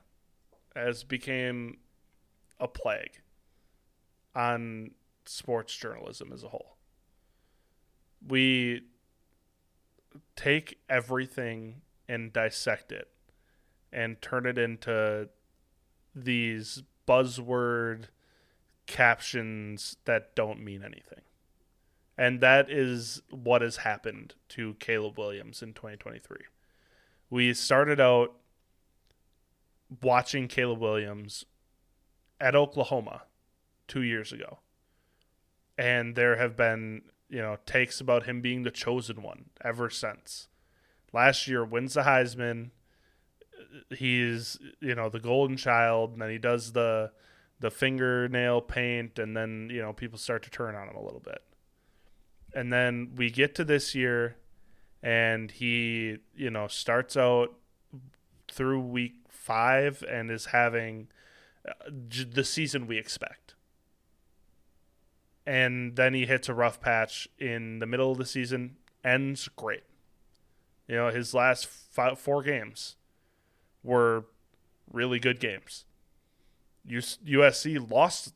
[0.74, 1.78] has became
[2.60, 3.22] a plague
[4.34, 4.90] on
[5.24, 6.76] sports journalism as a whole.
[8.26, 8.82] We
[10.34, 13.08] take everything and dissect it
[13.92, 15.30] and turn it into
[16.14, 18.04] these buzzword
[18.86, 21.22] captions that don't mean anything.
[22.18, 26.38] And that is what has happened to Caleb Williams in 2023.
[27.28, 28.34] We started out
[30.02, 31.44] watching Caleb Williams
[32.40, 33.22] at Oklahoma
[33.86, 34.58] two years ago.
[35.76, 40.48] And there have been, you know, takes about him being the chosen one ever since.
[41.12, 42.70] Last year wins the Heisman.
[43.90, 47.12] He's, you know, the golden child, and then he does the
[47.58, 51.20] the fingernail paint, and then, you know, people start to turn on him a little
[51.20, 51.42] bit.
[52.54, 54.36] And then we get to this year
[55.02, 57.54] and he you know starts out
[58.50, 61.08] through week five and is having
[61.66, 63.54] uh, the season we expect.
[65.46, 69.84] And then he hits a rough patch in the middle of the season ends great.
[70.88, 72.96] You know his last five, four games
[73.86, 74.24] were
[74.92, 75.84] really good games.
[76.88, 78.34] Usc lost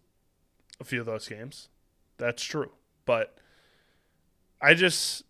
[0.81, 1.69] a few of those games.
[2.17, 2.71] That's true.
[3.05, 3.37] But
[4.61, 5.25] I just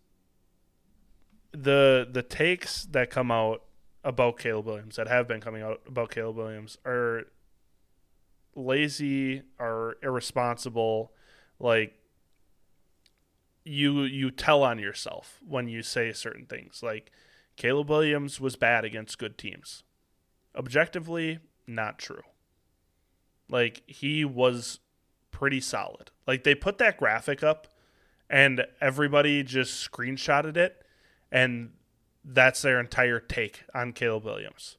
[1.51, 3.63] the the takes that come out
[4.03, 7.23] about Caleb Williams that have been coming out about Caleb Williams are
[8.55, 11.11] lazy are irresponsible.
[11.59, 11.93] Like
[13.63, 16.81] you you tell on yourself when you say certain things.
[16.81, 17.11] Like
[17.55, 19.83] Caleb Williams was bad against good teams
[20.57, 22.23] objectively not true
[23.49, 24.79] like he was
[25.31, 27.67] pretty solid like they put that graphic up
[28.29, 30.83] and everybody just screenshotted it
[31.31, 31.71] and
[32.23, 34.77] that's their entire take on Caleb Williams.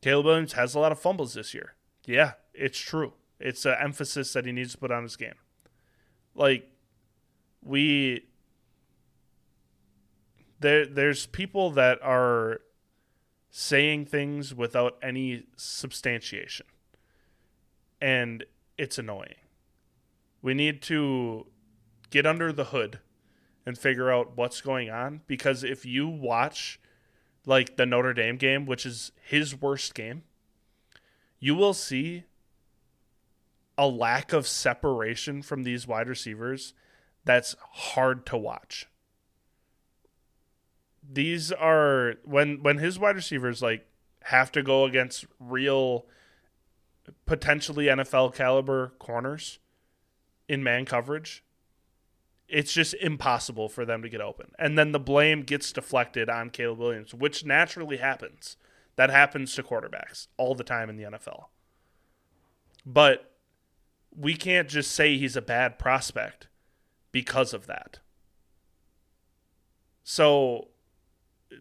[0.00, 1.74] Caleb Williams has a lot of fumbles this year.
[2.04, 3.14] Yeah, it's true.
[3.38, 5.34] It's an emphasis that he needs to put on his game.
[6.34, 6.68] Like
[7.62, 8.26] we
[10.60, 12.60] there there's people that are
[13.54, 16.64] saying things without any substantiation.
[18.00, 18.44] And
[18.78, 19.34] it's annoying.
[20.40, 21.46] We need to
[22.08, 22.98] get under the hood
[23.64, 26.80] and figure out what's going on because if you watch
[27.44, 30.22] like the Notre Dame game, which is his worst game,
[31.38, 32.24] you will see
[33.76, 36.72] a lack of separation from these wide receivers
[37.24, 38.88] that's hard to watch.
[41.02, 43.86] These are when when his wide receivers like
[44.24, 46.06] have to go against real
[47.26, 49.58] potentially NFL caliber corners
[50.48, 51.42] in man coverage
[52.52, 54.52] it's just impossible for them to get open.
[54.58, 58.58] And then the blame gets deflected on Caleb Williams, which naturally happens.
[58.96, 61.46] That happens to quarterbacks all the time in the NFL.
[62.84, 63.32] But
[64.14, 66.48] we can't just say he's a bad prospect
[67.10, 68.00] because of that.
[70.04, 70.68] So,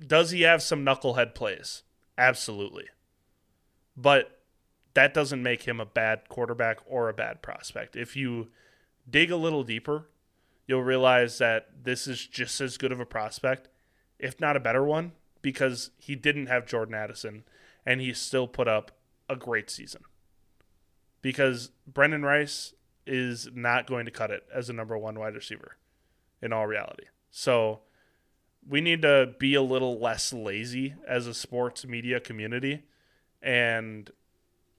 [0.06, 1.84] does he have some knucklehead plays?
[2.18, 2.86] Absolutely.
[3.96, 4.39] But
[4.94, 7.96] that doesn't make him a bad quarterback or a bad prospect.
[7.96, 8.50] If you
[9.10, 10.08] dig a little deeper,
[10.68, 13.70] you'll realize that this is just as good of a prospect,
[14.20, 17.44] if not a better one, because he didn't have Jordan Addison
[17.86, 18.92] and he still put up
[19.30, 20.04] a great season.
[21.22, 22.74] Because Brenden Rice
[23.06, 25.78] is not going to cut it as a number one wide receiver
[26.42, 27.06] in all reality.
[27.32, 27.82] So
[28.68, 32.84] we need to be a little less lazy as a sports media community
[33.41, 34.12] and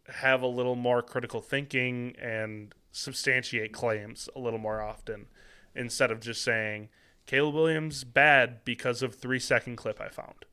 [0.07, 5.27] have a little more critical thinking and substantiate claims a little more often
[5.75, 6.89] instead of just saying
[7.27, 10.45] Caleb Williams bad because of three second clip I found.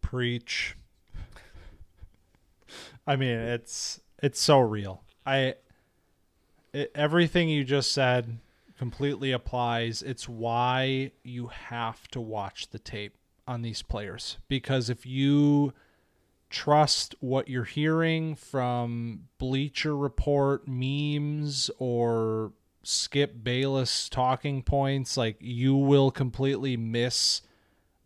[0.00, 0.76] Preach.
[3.06, 5.02] I mean, it's it's so real.
[5.24, 5.54] I
[6.72, 8.38] it, everything you just said
[8.80, 10.00] completely applies.
[10.00, 13.14] It's why you have to watch the tape
[13.46, 15.74] on these players because if you
[16.48, 25.76] trust what you're hearing from Bleacher Report memes or Skip Bayless talking points, like you
[25.76, 27.42] will completely miss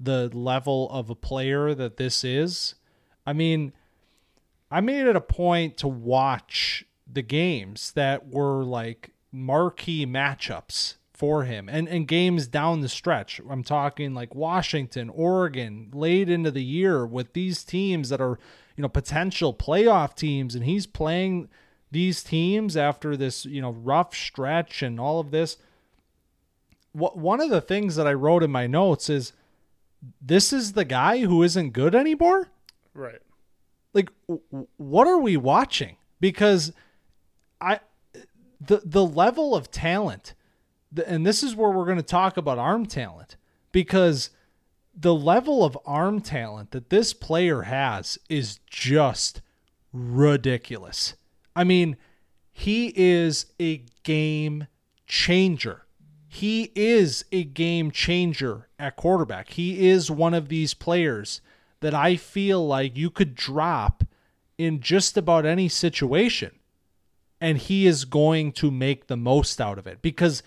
[0.01, 2.75] the level of a player that this is.
[3.25, 3.73] I mean,
[4.73, 11.45] I made it a point to watch the games that were like marquee matchups for
[11.45, 13.41] him and, and games down the stretch.
[13.51, 18.39] I'm talking like Washington, Oregon, late into the year with these teams that are,
[18.77, 20.55] you know, potential playoff teams.
[20.55, 21.49] And he's playing
[21.91, 25.57] these teams after this, you know, rough stretch and all of this.
[26.93, 29.33] What one of the things that I wrote in my notes is
[30.21, 32.51] this is the guy who isn't good anymore?
[32.95, 33.21] Right.
[33.93, 34.11] Like
[34.77, 35.97] what are we watching?
[36.21, 36.73] Because
[37.61, 37.81] I
[38.67, 40.35] the the level of talent
[41.07, 43.37] and this is where we're going to talk about arm talent
[43.73, 44.31] because
[44.95, 49.43] the level of arm talent that this player has is just
[49.93, 51.15] ridiculous.
[51.57, 51.97] I mean,
[52.53, 54.69] he is a game
[55.07, 55.83] changer.
[56.29, 59.51] He is a game changer at quarterback.
[59.51, 61.41] He is one of these players
[61.81, 64.05] that I feel like you could drop
[64.57, 66.53] in just about any situation
[67.45, 70.43] and he is going to make the most out of it because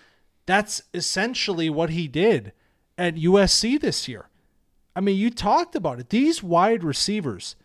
[0.48, 2.54] that's essentially what he did
[2.98, 4.30] at USC this year.
[4.96, 6.10] I mean, you talked about it.
[6.10, 7.56] These wide receivers,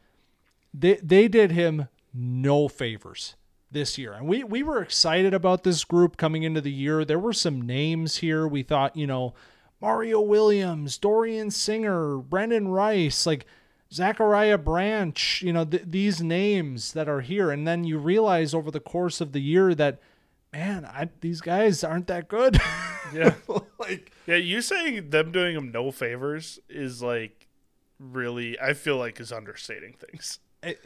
[0.74, 3.36] they they did him no favors
[3.70, 4.12] this year.
[4.12, 7.02] And we we were excited about this group coming into the year.
[7.02, 8.46] There were some names here.
[8.46, 9.32] We thought, you know,
[9.80, 13.46] Mario Williams, Dorian Singer, Brenden Rice, like
[13.92, 17.50] Zachariah Branch, you know, th- these names that are here.
[17.50, 20.00] And then you realize over the course of the year that–
[20.52, 22.60] man, I, these guys aren't that good.
[23.14, 23.34] yeah,
[23.78, 27.46] like yeah, you saying them doing them no favors is like
[27.98, 30.38] really, I feel like is understating things.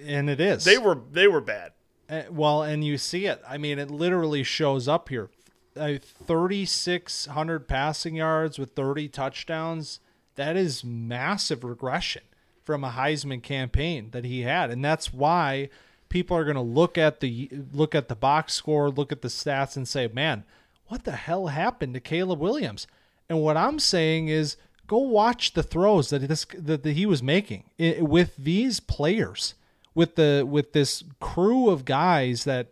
[0.03, 0.65] And it is.
[0.65, 1.73] They were they were bad.
[2.09, 3.43] Uh, well, and you see it.
[3.47, 5.29] I mean, it literally shows up here.
[5.77, 10.01] Uh, 3,600 passing yards with 30 touchdowns.
[10.37, 12.23] That is massive regression
[12.67, 15.71] from a Heisman campaign that he had, and that's why
[16.11, 19.29] people are going to look at the look at the box score, look at the
[19.29, 20.45] stats and say, "Man,
[20.89, 22.87] what the hell happened to Caleb Williams?"
[23.29, 24.57] And what I'm saying is
[24.87, 29.55] go watch the throws that this that, he was making eh, with these players,
[29.95, 32.69] with the with this crew of guys that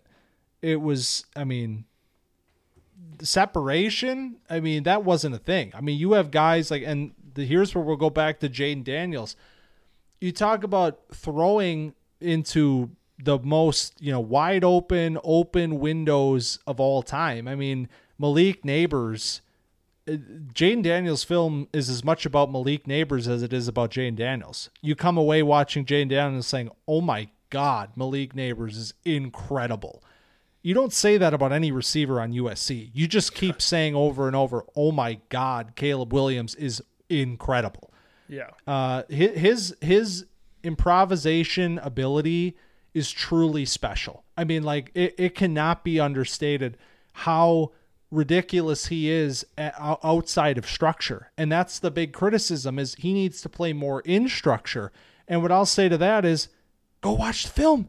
[0.64, 1.84] it was, I mean,
[3.20, 5.72] separation, I mean, that wasn't a thing.
[5.74, 8.82] I mean, you have guys like, and the, here's where we'll go back to Jayden
[8.82, 9.36] Daniels.
[10.24, 12.88] You talk about throwing into
[13.22, 17.46] the most, you know, wide open, open windows of all time.
[17.46, 19.42] I mean, Malik Nabers,
[20.08, 24.16] uh, Jayden Daniels' film is as much about Malik Nabers as it is about Jayden
[24.16, 24.70] Daniels.
[24.80, 30.02] You come away watching Jayden Daniels saying, oh my God, Malik Nabers is incredible.
[30.62, 32.88] You don't say that about any receiver on USC.
[32.94, 37.90] You just keep saying over and over, "Oh my God, Caleb Williams is incredible."
[38.28, 38.50] Yeah.
[38.66, 40.26] Uh, his his
[40.62, 42.56] improvisation ability
[42.94, 44.24] is truly special.
[44.36, 46.76] I mean, like it, it cannot be understated
[47.12, 47.72] how
[48.10, 53.48] ridiculous he is outside of structure, and that's the big criticism is he needs to
[53.48, 54.92] play more in structure.
[55.26, 56.48] And what I'll say to that is,
[57.00, 57.88] go watch the film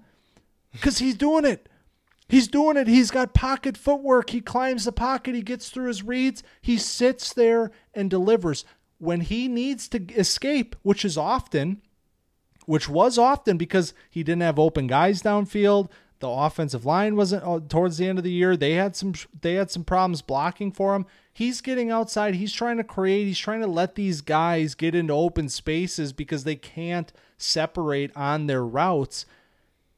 [0.71, 1.69] because he's doing it.
[2.27, 2.88] He's doing it.
[2.88, 4.31] He's got pocket footwork.
[4.31, 5.36] He climbs the pocket.
[5.36, 6.41] He gets through his reads.
[6.59, 8.65] He sits there and delivers.
[8.97, 11.81] When he needs to escape, which is often,
[12.65, 15.89] which was often because he didn't have open guys downfield.
[16.19, 18.55] The offensive line wasn't uh, towards the end of the year.
[18.55, 21.05] They had some they had some problems blocking for him.
[21.31, 22.35] He's getting outside.
[22.35, 23.25] He's trying to create.
[23.25, 28.47] He's trying to let these guys get into open spaces because they can't separate on
[28.47, 29.25] their routes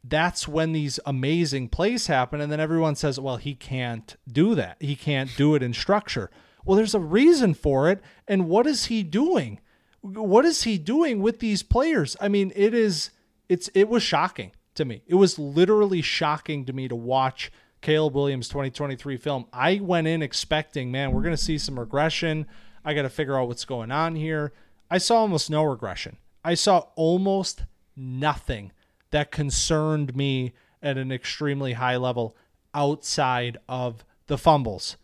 [0.10, 2.40] that's when these amazing plays happen.
[2.42, 4.78] And then everyone says, well, he can't do that.
[4.80, 6.30] He can't do it in structure.
[6.68, 8.02] Well, there's a reason for it.
[8.28, 9.60] And what is he doing?
[10.02, 12.18] What is he doing with these players?
[12.20, 13.10] I mean, it is,
[13.48, 15.02] it's, it was shocking to me.
[15.08, 17.52] It was literally shocking to me to watch
[17.82, 19.46] Caleb Williams 2023 film.
[19.54, 22.46] I went in expecting, man, we're going to see some regression.
[22.84, 24.52] I got to figure out what's going on here.
[24.92, 26.18] I saw almost no regression.
[26.44, 27.64] I saw almost
[27.96, 28.74] nothing
[29.12, 32.36] that concerned me at an extremely high level
[32.74, 34.98] outside of the fumbles.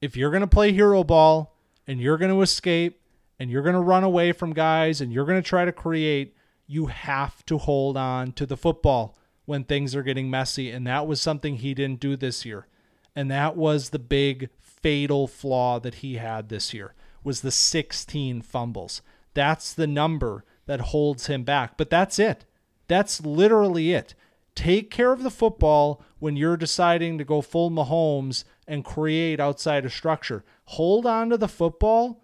[0.00, 3.00] If you're going to play hero ball and you're going to escape
[3.38, 6.34] and you're going to run away from guys and you're going to try to create,
[6.66, 10.70] you have to hold on to the football when things are getting messy.
[10.70, 12.66] And that was something he didn't do this year.
[13.14, 18.42] And that was the big fatal flaw that he had this year was the 16
[18.42, 19.02] fumbles.
[19.34, 21.76] That's the number that holds him back.
[21.76, 22.46] But that's it.
[22.88, 24.14] That's literally it.
[24.54, 29.84] Take care of the football when you're deciding to go full Mahomes and create outside
[29.84, 30.44] of structure.
[30.66, 32.22] Hold on to the football,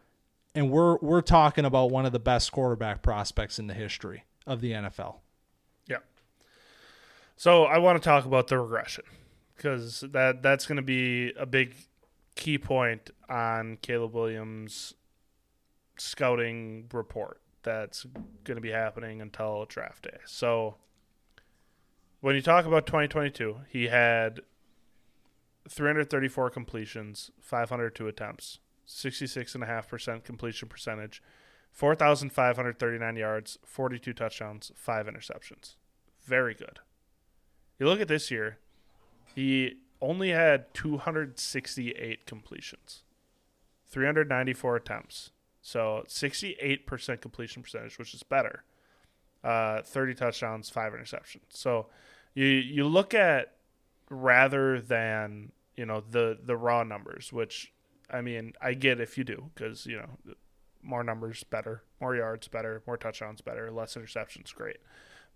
[0.55, 4.61] and we're we're talking about one of the best quarterback prospects in the history of
[4.61, 5.17] the NFL.
[5.89, 5.99] Yeah.
[7.37, 9.05] So I want to talk about the regression
[9.57, 11.75] because that that's going to be a big
[12.37, 14.95] key point on Caleb Williams'
[15.99, 18.07] scouting report that's
[18.45, 20.19] going to be happening until draft day.
[20.27, 20.77] So
[22.21, 24.43] when you talk about 2022, he had
[25.69, 31.23] 334 completions, 502 attempts, 66.5% completion percentage,
[31.73, 35.77] 4,539 yards, 42 touchdowns, 5 interceptions.
[36.25, 36.79] Very good.
[37.79, 38.59] You look at this year,
[39.35, 43.03] he only had 268 completions,
[43.89, 45.31] 394 attempts,
[45.67, 48.63] so 68% completion percentage, which is better.
[49.43, 51.51] Uh, 30 touchdowns, five interceptions.
[51.51, 51.87] So
[52.35, 53.55] you you look at
[54.11, 57.73] rather than you know the the raw numbers, which
[58.11, 60.35] I mean I get if you do because you know
[60.83, 64.79] more numbers better, more yards better, more touchdowns better, less interceptions great.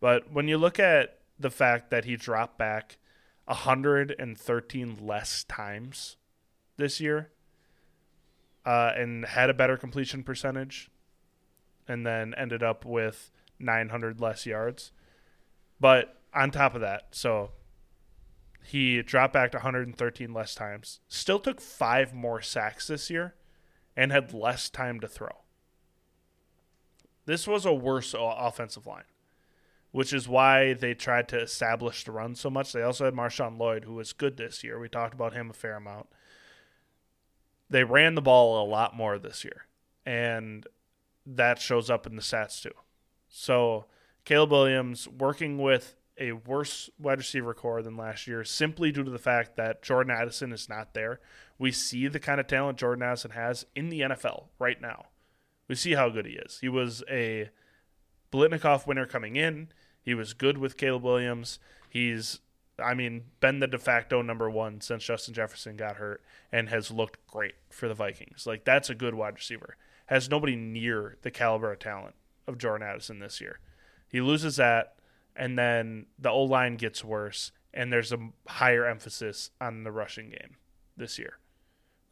[0.00, 2.98] But when you look at the fact that he dropped back
[3.46, 6.16] 113 less times
[6.76, 7.30] this year
[8.64, 10.90] uh, and had a better completion percentage,
[11.88, 14.92] and then ended up with 900 less yards.
[15.80, 17.50] But on top of that, so
[18.70, 23.34] he dropped back to 113 less times, still took five more sacks this year,
[23.96, 25.42] and had less time to throw.
[27.26, 29.04] This was a worse offensive line,
[29.92, 32.72] which is why they tried to establish the run so much.
[32.72, 34.78] They also had Marshawn Lloyd, who was good this year.
[34.78, 36.08] We talked about him a fair amount
[37.70, 39.66] they ran the ball a lot more this year,
[40.04, 40.66] and
[41.24, 42.72] that shows up in the stats too.
[43.28, 43.86] So
[44.24, 49.10] Caleb Williams working with a worse wide receiver corps than last year simply due to
[49.10, 51.18] the fact that Jordan Addison is not there.
[51.58, 55.06] We see the kind of talent Jordan Addison has in the NFL right now.
[55.66, 56.58] We see how good he is.
[56.60, 57.50] He was a
[58.32, 59.68] Biletnikoff winner coming in.
[60.02, 61.58] He was good with Caleb Williams.
[61.88, 62.40] He's
[62.82, 66.90] I mean, been the de facto number one since Justin Jefferson got hurt and has
[66.90, 68.46] looked great for the Vikings.
[68.46, 69.76] Like, that's a good wide receiver.
[70.06, 72.14] Has nobody near the caliber of talent
[72.46, 73.60] of Jordan Addison this year.
[74.08, 74.94] He loses that,
[75.40, 80.28] and then the O line gets worse, and there's a higher emphasis on the rushing
[80.28, 80.58] game
[80.98, 81.38] this year.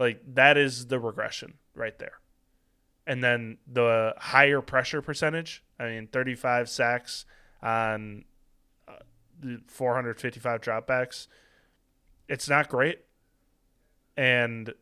[0.01, 2.21] Like that is the regression right there.
[3.07, 7.27] And then the higher pressure percentage, I mean 35 sacks
[7.63, 8.25] on
[8.89, 8.95] uh,
[9.67, 11.27] 455 dropbacks.
[12.29, 13.01] It's not great.
[14.17, 14.73] And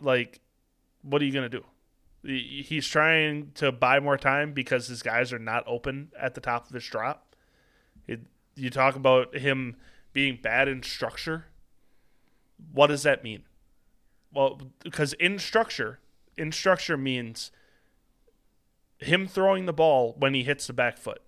[0.00, 0.40] like
[1.02, 1.66] what are you going to do?
[2.22, 6.66] He's trying to buy more time because his guys are not open at the top
[6.66, 7.34] of his drop.
[8.06, 8.20] It,
[8.54, 9.76] you talk about him
[10.12, 11.46] being bad in structure.
[12.72, 13.44] What does that mean?
[14.32, 15.98] Well, because in structure,
[16.36, 17.50] in structure means
[18.98, 21.22] him throwing the ball when he hits the back foot.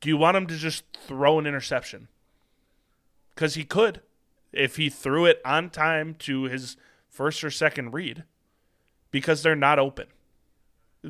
[0.00, 2.08] Do you want him to just throw an interception?
[3.34, 4.00] Because he could
[4.52, 6.76] if he threw it on time to his
[7.08, 8.24] first or second read
[9.10, 10.06] because they're not open.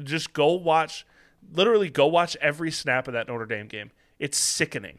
[0.03, 1.07] Just go watch,
[1.53, 3.91] literally go watch every snap of that Notre Dame game.
[4.19, 4.99] It's sickening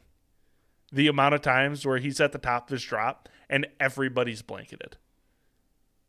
[0.91, 4.97] the amount of times where he's at the top of his drop and everybody's blanketed.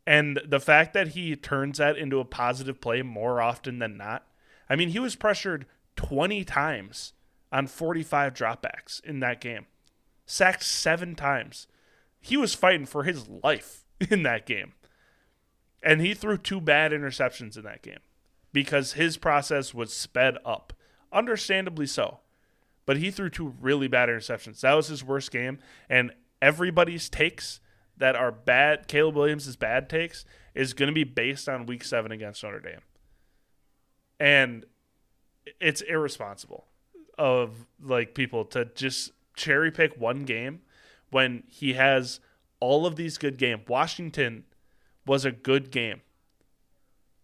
[0.05, 4.25] And the fact that he turns that into a positive play more often than not.
[4.69, 5.65] I mean, he was pressured
[5.97, 7.13] 20 times
[7.51, 9.65] on 45 dropbacks in that game,
[10.25, 11.67] sacked seven times.
[12.21, 14.73] He was fighting for his life in that game.
[15.83, 17.99] And he threw two bad interceptions in that game
[18.57, 20.73] because his process was sped up.
[21.13, 22.21] Understandably so.
[22.87, 24.61] But he threw two really bad interceptions.
[24.61, 25.59] That was his worst game.
[25.87, 26.11] And
[26.41, 27.59] everybody's takes
[27.97, 30.25] that are bad, Caleb Williams' bad takes,
[30.55, 32.81] is going to be based on week seven against Notre Dame.
[34.19, 34.65] And
[35.61, 36.65] it's irresponsible
[37.15, 40.61] of like people to just cherry pick one game
[41.11, 42.21] when he has
[42.59, 43.67] all of these good games.
[43.67, 44.45] Washington
[45.05, 46.01] was a good game.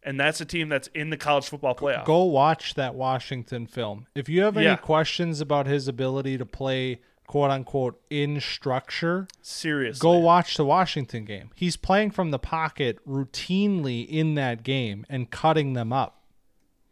[0.05, 2.03] And that's a team that's in the college football playoff.
[2.05, 4.07] Go watch that Washington film.
[4.15, 4.75] If you have any Yeah.
[4.75, 9.99] questions about his ability to play quote unquote in structure, Seriously.
[10.01, 11.51] go watch the Washington game.
[11.55, 16.21] He's playing from the pocket routinely in that game and cutting them up.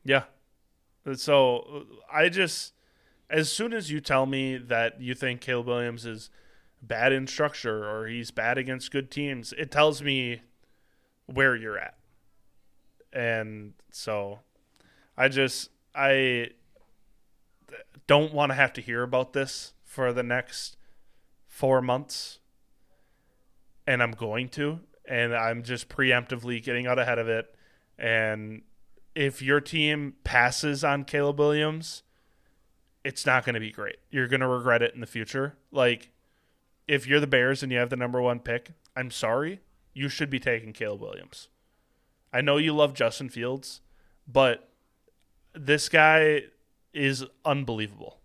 [0.06, 0.24] Yeah.
[1.16, 2.74] So I just,
[3.30, 6.30] as soon as you tell me that you think Caleb Williams is
[6.82, 10.42] bad in structure or he's bad against good teams, it tells me
[11.26, 11.96] where you're at.
[13.14, 14.40] And so
[15.18, 16.52] I just, I
[18.08, 20.78] don't want to have to hear about this for the next
[21.48, 22.40] four months.
[23.86, 24.80] And I'm going to.
[25.08, 27.54] And I'm just preemptively getting out ahead of it.
[27.98, 28.62] And
[29.16, 32.04] if your team passes on Caleb Williams,
[33.04, 33.98] it's not going to be great.
[34.10, 35.58] You're going to regret it in the future.
[35.72, 36.12] Like,
[36.88, 39.60] if you're the Bears and you have the number one pick, I'm sorry.
[39.94, 41.50] You should be taking Caleb Williams.
[42.34, 43.82] I know you love Justin Fields,
[44.28, 44.70] but
[45.54, 46.44] this guy
[46.94, 48.20] is unbelievable.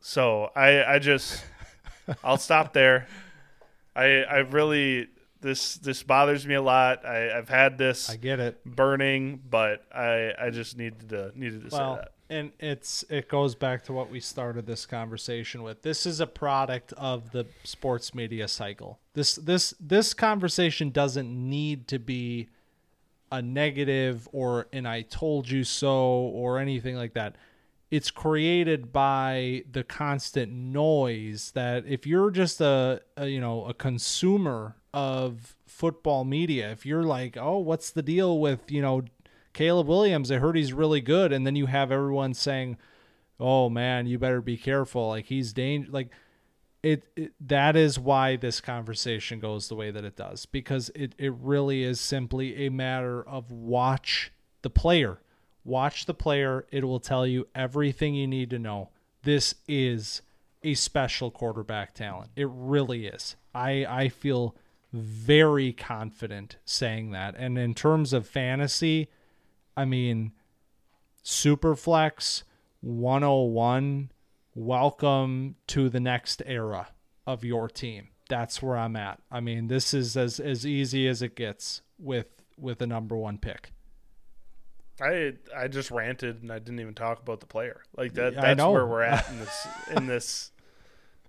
[0.00, 1.44] So I, I just,
[2.24, 3.06] I'll stop there.
[3.94, 5.08] I, I really,
[5.40, 7.04] this, this bothers me a lot.
[7.04, 8.64] I, I've had this I get it.
[8.64, 12.12] burning, but I I just needed to needed to Well, say that.
[12.30, 15.82] and it's it goes back to what we started this conversation with.
[15.82, 19.00] This is a product of the sports media cycle.
[19.14, 22.48] This this this conversation doesn't need to be
[23.32, 27.36] a negative or an I told you so or anything like that.
[27.90, 33.74] It's created by the constant noise that if you're just a, a you know a
[33.74, 39.02] consumer of football media, if you're like, oh, what's the deal with you know
[39.54, 40.30] Caleb Williams?
[40.30, 42.76] I heard he's really good, and then you have everyone saying,
[43.40, 46.10] oh man, you better be careful, like he's danger, like.
[46.82, 51.14] It, it that is why this conversation goes the way that it does because it,
[51.16, 54.32] it really is simply a matter of watch
[54.62, 55.18] the player.
[55.64, 56.66] Watch the player.
[56.72, 58.90] It will tell you everything you need to know.
[59.22, 60.22] This is
[60.64, 62.30] a special quarterback talent.
[62.34, 63.36] It really is.
[63.54, 64.56] I i feel
[64.92, 67.34] very confident saying that.
[67.36, 69.08] And in terms of fantasy
[69.76, 70.32] i mean
[71.24, 72.42] superflex
[72.80, 74.10] 101
[74.54, 76.88] welcome to the next era
[77.26, 81.22] of your team that's where i'm at i mean this is as as easy as
[81.22, 82.26] it gets with
[82.58, 83.72] with a number one pick
[85.00, 87.82] I I just ranted and I didn't even talk about the player.
[87.96, 88.34] Like that.
[88.34, 89.66] That's where we're at in this
[89.96, 90.50] in this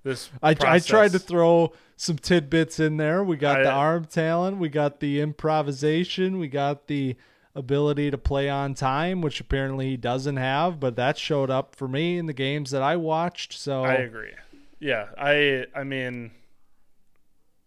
[0.03, 0.29] this.
[0.41, 3.23] I, I tried to throw some tidbits in there.
[3.23, 7.15] We got I- the arm talent, we got the improvisation, we got the
[7.55, 11.88] ability to play on time, which apparently he doesn't have, but that showed up for
[11.88, 13.53] me in the games that I watched.
[13.53, 14.31] So I agree.
[14.80, 16.31] Yeah, I I mean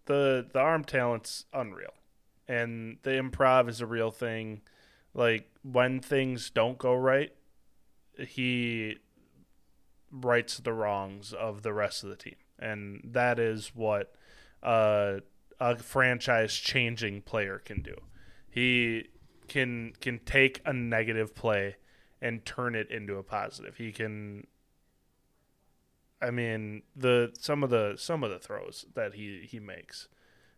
[0.07, 1.93] the the arm talent's unreal.
[2.49, 4.63] And the improv is a real thing.
[5.15, 7.33] Like when things don't go right,
[8.19, 8.99] he
[10.11, 12.37] rights the wrongs of the rest of the team.
[12.59, 14.15] And that is what
[14.63, 15.21] uh,
[15.59, 17.97] a franchise changing player can do.
[18.49, 19.09] He
[19.49, 21.77] can can take a negative play
[22.21, 23.77] and turn it into a positive.
[23.77, 24.47] He can
[26.21, 30.09] I mean, the some of the some of the throws that he he makes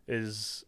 [0.07, 0.65] is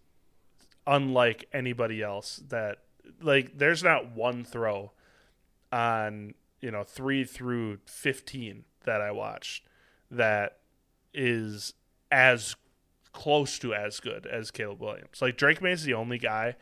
[0.87, 2.79] unlike anybody else that
[3.23, 4.93] like there's not one throw
[5.73, 9.65] on, you know, 3 through 15 that I watched
[10.11, 10.59] that
[11.15, 11.75] is
[12.11, 12.57] as
[13.13, 15.23] close to as good as Caleb Williams.
[15.23, 16.57] Like Drake Maye is the only guy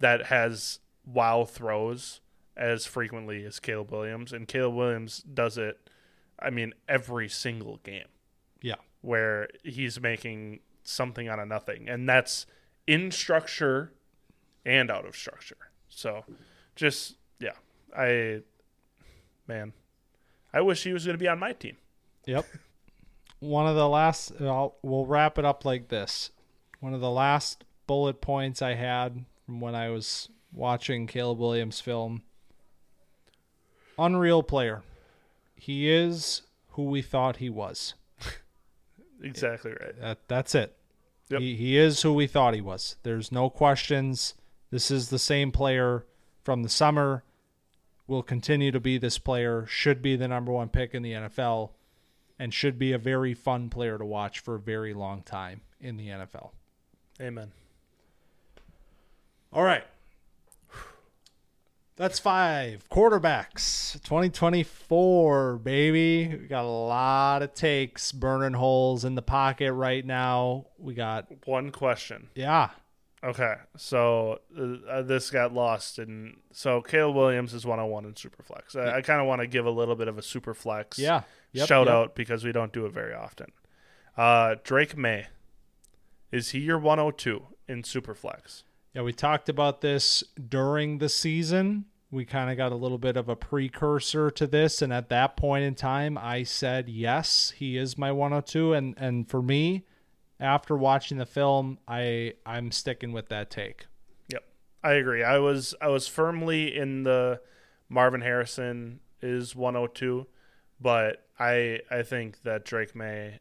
[0.00, 2.20] that has wow throws
[2.56, 5.90] as frequently as Caleb Williams, and Caleb Williams does it.
[6.38, 8.06] I mean, every single game.
[8.62, 8.76] Yeah.
[9.02, 12.46] where he's making something out of nothing, and that's
[12.86, 13.92] in structure
[14.64, 15.70] and out of structure.
[15.88, 16.24] So,
[16.74, 17.52] just yeah,
[17.94, 18.40] I
[19.46, 19.74] man,
[20.52, 21.76] I wish he was going to be on my team.
[22.26, 22.46] Yep.
[23.40, 26.30] One of the last, I'll, we'll wrap it up like this.
[26.80, 31.80] One of the last bullet points I had from when I was watching Caleb Williams
[31.80, 32.22] film.
[33.98, 34.82] Unreal player.
[35.54, 37.94] He is who we thought he was.
[39.22, 39.98] Exactly right.
[40.00, 40.76] That, that's it.
[41.30, 41.40] Yep.
[41.40, 42.96] He, he is who we thought he was.
[43.04, 44.34] There's no questions.
[44.70, 46.04] This is the same player
[46.42, 47.24] from the summer.
[48.06, 49.64] Will continue to be this player.
[49.66, 51.70] Should be the number one pick in the NFL,
[52.38, 55.96] and should be a very fun player to watch for a very long time in
[55.96, 56.50] the NFL.
[57.18, 57.52] Amen.
[59.54, 59.84] All right.
[61.96, 63.92] That's five quarterbacks.
[64.02, 66.28] 2024, baby.
[66.28, 70.66] We got a lot of takes, burning holes in the pocket right now.
[70.76, 72.28] We got, One question.
[72.34, 72.70] yeah,
[73.24, 74.40] Okay, so
[74.86, 78.76] uh, this got lost, and so Caleb Williams is 101 in Superflex.
[78.76, 81.22] I, I kind of want to give a little bit of a Superflex yeah.
[81.52, 81.94] Yep, shout yep.
[81.94, 83.52] out because we don't do it very often.
[84.14, 85.28] Uh, Drake Maye,
[86.32, 88.64] is he your 102 in Superflex?
[88.94, 91.86] Yeah, we talked about this during the season.
[92.12, 95.36] We kind of got a little bit of a precursor to this, and at that
[95.36, 99.84] point in time, I said yes, he is my 102, and and for me,
[100.38, 103.86] after watching the film, I I'm sticking with that take.
[104.28, 104.44] Yep,
[104.84, 105.24] I agree.
[105.24, 107.40] I was I was firmly in the
[107.88, 110.28] Marvin Harrison is 102,
[110.80, 113.40] but I I think that Drake Maye,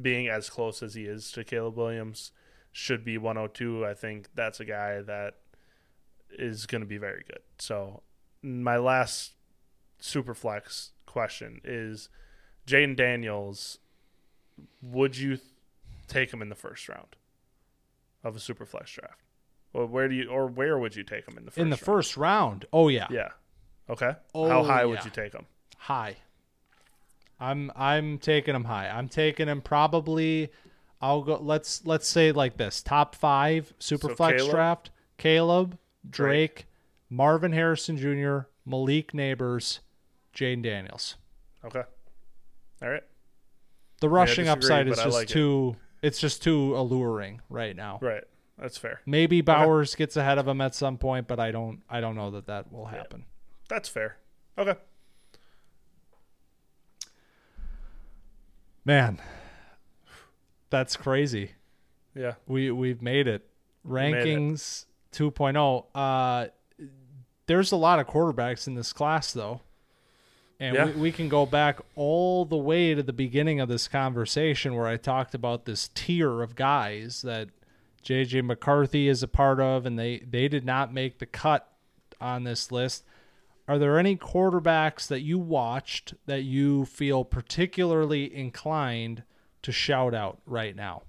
[0.00, 2.32] being as close as he is to Caleb Williams,
[2.72, 3.84] should be 102.
[3.84, 5.34] I think that's a guy that
[6.30, 7.40] is going to be very good.
[7.58, 8.02] So
[8.42, 9.32] my last
[10.00, 12.08] superflex question is
[12.66, 13.78] Jayden Daniels.
[14.82, 15.48] Would you th-
[16.06, 17.16] take him in the first round
[18.22, 19.20] of a superflex draft?
[19.72, 21.76] Or where do you or where would you take him in the first in the
[21.76, 21.80] round?
[21.84, 23.28] first round, oh yeah, Yeah.
[23.88, 24.12] Okay.
[24.34, 25.46] Oh, How high would you take him?
[25.78, 26.16] high.
[27.38, 28.88] I'm I'm taking him high.
[28.88, 30.50] I'm taking him probably.
[31.00, 31.38] I'll go.
[31.40, 34.50] Let's let's say like this: top five superflex Caleb?
[34.50, 35.78] draft: Caleb,
[36.08, 36.66] Drake, Drake.
[37.08, 39.80] Marvin Harrison Jr., Malik Nabers,
[40.34, 41.16] Jayden Daniels.
[41.64, 41.82] Okay.
[42.82, 43.02] All right.
[44.00, 45.32] The rushing disagree, upside is just like it.
[45.32, 45.76] too.
[46.02, 47.98] It's just too alluring right now.
[48.00, 48.24] Right.
[48.58, 49.00] That's fair.
[49.06, 51.80] Maybe Bowers gets ahead of him at some point, but I don't.
[51.88, 53.24] I don't know that that will happen.
[53.68, 54.16] That's fair.
[54.58, 54.74] Okay.
[58.84, 59.20] Man,
[60.70, 61.52] that's crazy.
[62.14, 62.34] Yeah.
[62.46, 63.48] We we've made it.
[63.84, 64.26] made it.
[64.26, 65.86] Rankings 2.0.
[65.94, 66.48] Uh
[67.46, 69.60] there's a lot of quarterbacks in this class though.
[70.58, 70.84] And Yeah.
[70.86, 74.86] we, we can go back all the way to the beginning of this conversation where
[74.86, 77.48] I talked about this tier of guys that
[78.04, 81.66] JJ McCarthy is a part of and they they did not make the cut
[82.20, 83.04] on this list.
[83.68, 89.22] Are there any quarterbacks that you watched that you feel particularly inclined
[89.62, 91.02] to shout out right now?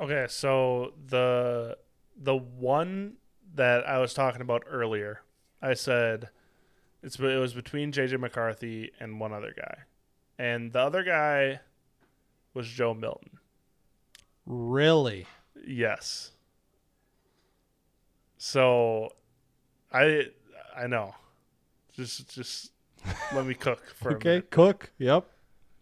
[0.00, 1.78] Okay, so the
[2.16, 3.14] the one
[3.54, 5.20] that I was talking about earlier,
[5.62, 6.30] I said
[7.02, 9.78] it's it was between JJ McCarthy and one other guy.
[10.38, 11.60] And the other guy
[12.54, 13.38] was Joe Milton.
[14.46, 15.26] Really?
[15.66, 16.32] Yes.
[18.36, 19.10] So
[19.92, 20.26] I
[20.76, 21.14] I know.
[21.92, 22.72] Just just
[23.34, 24.42] let me cook for a Okay.
[24.50, 24.90] Cook.
[24.98, 25.26] Yep.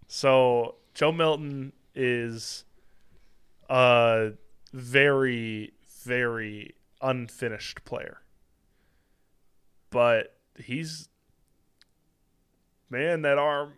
[0.08, 2.64] So Joe Milton is
[3.68, 4.32] a
[4.72, 5.72] very,
[6.04, 8.18] very unfinished player.
[9.90, 11.08] But he's
[12.90, 13.72] man, that arm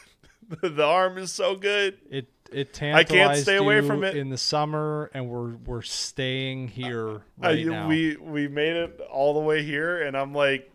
[0.62, 1.98] the arm is so good.
[2.10, 4.14] It it I can't stay away from it.
[4.16, 7.88] in the summer, and we're we're staying here Uh, right now.
[7.88, 10.70] we we made it all the way here and I'm like,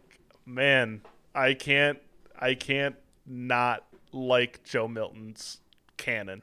[0.45, 1.01] man,
[1.35, 1.99] I can't
[2.39, 2.95] I can't
[3.26, 3.84] not
[4.14, 5.59] like Joe Milton's
[5.97, 6.41] cannon.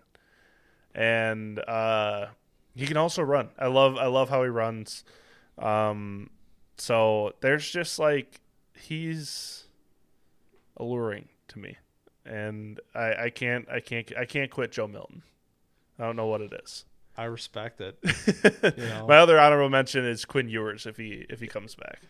[0.94, 2.26] And uh
[2.74, 3.50] he can also run.
[3.58, 5.04] I love I love how he runs.
[5.58, 6.30] Um,
[6.76, 8.40] so there's just like
[8.74, 9.64] he's
[10.76, 11.76] alluring to me,
[12.26, 15.22] and I, I can't I can't I can't quit Joe Milton.
[15.98, 16.84] I don't know what it is.
[17.16, 17.96] I respect it.
[18.76, 19.06] You know?
[19.06, 22.00] My other honorable mention is Quinn Ewers if he if he comes back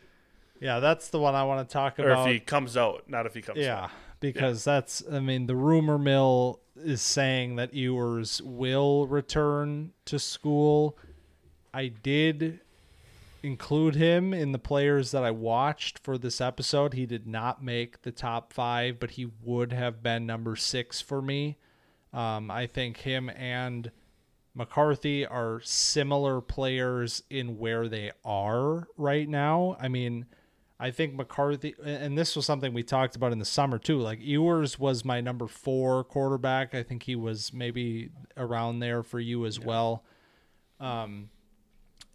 [0.61, 2.27] yeah, that's the one I want to talk or about.
[2.27, 3.59] if he comes out, not if he comes.
[3.59, 3.89] yeah.
[4.33, 10.99] Because that's I mean the rumor mill is saying that Ewers will return to school.
[11.73, 12.61] I did
[13.43, 16.95] include him in the players that I watched for this episode.
[16.95, 21.21] He did not make the top five, but he would have been number six for
[21.21, 21.59] me.
[22.13, 23.91] Um, I think him and
[24.55, 29.77] McCarthy are similar players in where they are right now.
[29.79, 30.27] I mean,
[30.79, 33.99] I think McCarthy, and this was something we talked about in the summer too.
[34.01, 36.75] Like Ewers was my number four quarterback.
[36.75, 40.05] I think he was maybe around there for you as well.
[40.81, 41.31] Um,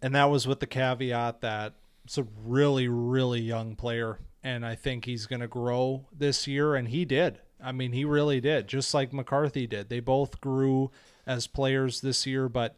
[0.02, 1.74] and that was with the caveat that
[2.04, 6.74] it's a really, really young player, and I think he's going to grow this year,
[6.74, 7.40] and he did.
[7.62, 9.88] I mean, he really did, just like McCarthy did.
[9.88, 10.90] They both grew
[11.26, 12.76] as players this year, but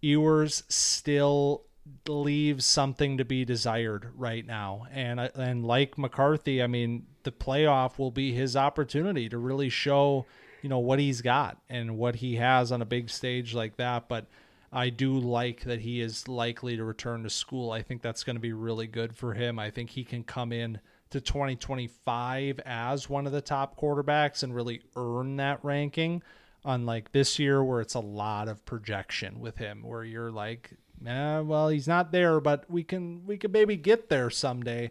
[0.00, 1.64] Ewers still
[2.06, 4.86] leaves something to be desired right now.
[4.92, 9.68] And uh, and like McCarthy, I mean, the playoff will be his opportunity to really
[9.68, 10.26] show,
[10.62, 14.08] you know, what he's got and what he has on a big stage like that,
[14.08, 14.26] but
[14.70, 17.70] I do like that he is likely to return to school.
[17.70, 19.58] I think that's going to be really good for him.
[19.58, 24.54] I think he can come in to 2025 as one of the top quarterbacks and
[24.54, 26.22] really earn that ranking
[26.64, 30.72] unlike this year where it's a lot of projection with him where you're like
[31.06, 34.90] eh, well he's not there but we can we could maybe get there someday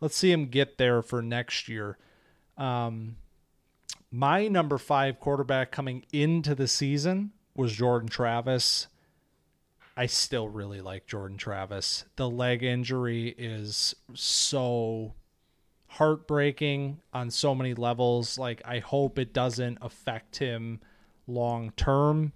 [0.00, 1.98] let's see him get there for next year
[2.58, 3.16] um
[4.10, 8.86] my number five quarterback coming into the season was jordan travis
[9.96, 15.14] i still really like jordan travis the leg injury is so
[15.94, 18.36] heartbreaking on so many levels.
[18.38, 20.80] Like, I hope it doesn't affect him
[21.26, 22.32] long term.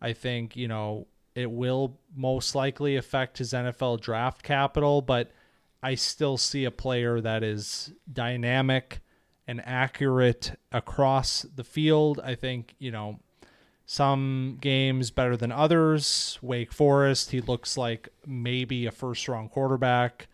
[0.00, 1.06] I think, you know,
[1.40, 5.30] it will most likely affect his NFL draft capital, but
[5.82, 9.00] I still see a player that is dynamic
[9.46, 12.20] and accurate across the field.
[12.22, 13.18] I think, you know,
[13.86, 16.38] some games better than others.
[16.40, 20.28] Wake Forest, he looks like maybe a first round quarterback.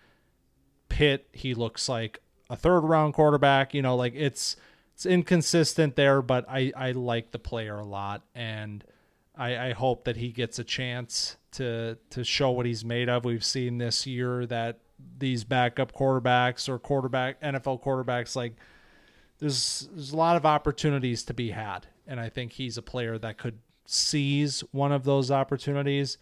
[0.88, 2.20] Pitt, he looks like
[2.50, 3.72] a third round quarterback.
[3.72, 4.56] You know, like it's
[4.94, 8.84] it's inconsistent there, but I I like the player a lot, and
[9.36, 13.24] I I hope that he gets a chance to to show what he's made of.
[13.24, 14.80] We've seen this year that
[15.18, 18.54] these backup quarterbacks or quarterback NFL quarterbacks like
[19.38, 23.18] there's there's a lot of opportunities to be had, and I think he's a player
[23.18, 26.18] that could seize one of those opportunities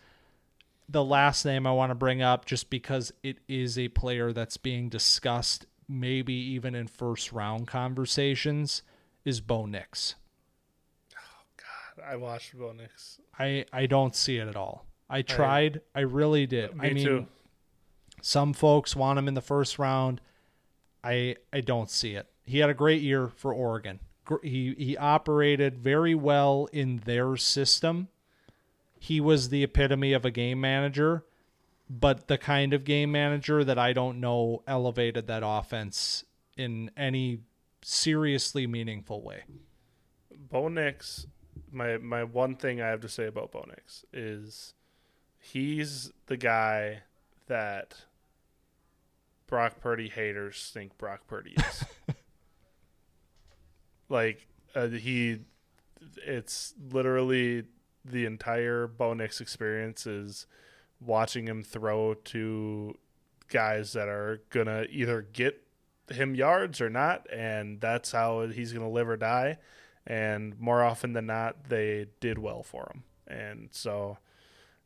[0.88, 4.56] the last name I want to bring up just because it is a player that's
[4.56, 8.82] being discussed maybe even in first round conversations
[9.24, 10.14] is Bo Nix.
[12.06, 13.20] I watched Bo Nix.
[13.38, 14.86] I I don't see it at all.
[15.08, 15.80] I tried.
[15.94, 16.74] I, really did.
[16.76, 17.26] Me I mean, too.
[18.22, 20.20] some folks want him in the first round.
[21.02, 22.26] I I don't see it.
[22.44, 24.00] He had a great year for Oregon.
[24.42, 28.08] He he operated very well in their system.
[28.98, 31.24] He was the epitome of a game manager,
[31.90, 36.24] but the kind of game manager that I don't know elevated that offense
[36.56, 37.40] in any
[37.82, 39.42] seriously meaningful way.
[40.50, 41.26] Bo Nix,
[41.70, 44.74] my my one thing I have to say about Bo Nix is
[45.38, 47.02] he's the guy
[47.46, 48.04] that
[49.46, 51.84] Brock Purdy haters think Brock Purdy is.
[54.08, 55.40] like uh, he,
[56.26, 57.64] it's literally
[58.04, 60.46] the entire Bo Nix experience is
[61.00, 62.94] watching him throw to
[63.48, 65.62] guys that are gonna either get
[66.10, 69.58] him yards or not, and that's how he's gonna live or die.
[70.06, 73.04] And more often than not, they did well for him.
[73.26, 74.18] And so,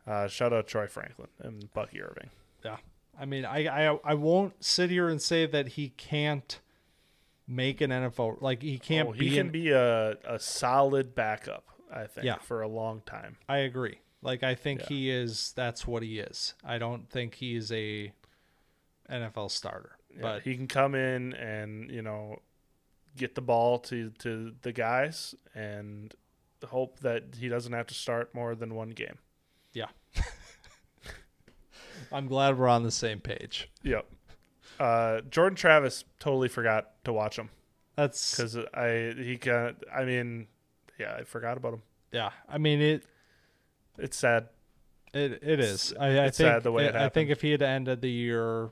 [0.06, 2.30] uh, shout out Troy Franklin and Bucky Irving.
[2.64, 2.76] Yeah.
[3.20, 6.60] I mean, I, I I won't sit here and say that he can't
[7.48, 11.14] make an NFL like he can't Oh, be he can an- be a, a solid
[11.16, 12.36] backup, I think, Yeah.
[12.36, 13.38] for a long time.
[13.48, 13.98] I agree.
[14.22, 14.86] Like I think Yeah.
[14.88, 16.54] he is that's what he is.
[16.64, 18.12] I don't think he is a
[19.10, 19.96] NFL starter.
[20.14, 22.40] Yeah, But he can come in and you know
[23.18, 26.14] get the ball to to the guys and
[26.66, 29.18] hope that he doesn't have to start more than one game.
[29.72, 29.86] Yeah.
[32.12, 33.70] I'm glad we're on the same page.
[33.82, 34.06] Yep.
[34.80, 37.50] Uh, Jordan Travis totally forgot to watch him
[37.96, 40.46] That's because I he can I mean
[40.98, 41.82] yeah I forgot about him.
[42.12, 42.30] yeah.
[42.48, 43.02] I mean it
[43.98, 44.48] It's sad.
[45.12, 45.92] It it is.
[45.98, 48.10] I, I it's think sad the way it I think if he had ended the
[48.10, 48.70] year,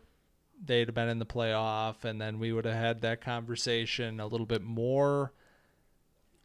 [0.64, 4.26] they'd have been in the playoff, and then we would have had that conversation a
[4.26, 5.32] little bit more.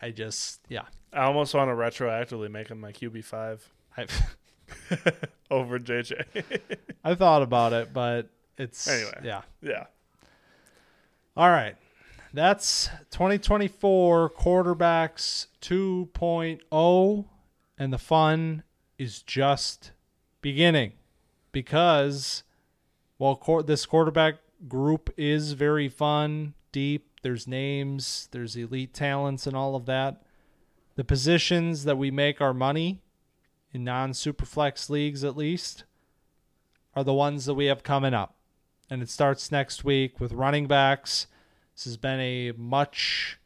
[0.01, 0.85] I just yeah.
[1.13, 3.69] I almost want to retroactively make him my QB five
[5.51, 6.23] over JJ.
[7.03, 9.19] I thought about it, but it's Anyway.
[9.23, 9.41] yeah.
[9.61, 9.85] yeah.
[11.35, 11.75] All right.
[12.33, 17.25] That's 2024 quarterbacks 2.0
[17.77, 18.63] and the fun
[18.97, 19.91] is just
[20.41, 20.93] beginning
[21.51, 22.43] because
[23.21, 24.37] while quar this quarterback
[24.67, 30.23] group is very fun, deep, there's names, there's elite talents and all of that.
[30.95, 33.03] The positions that we make our money
[33.71, 35.83] in non-superflex leagues at least
[36.95, 38.33] are the ones that we have coming up
[38.89, 41.27] and it starts next week with running backs.
[41.75, 43.37] This has been a much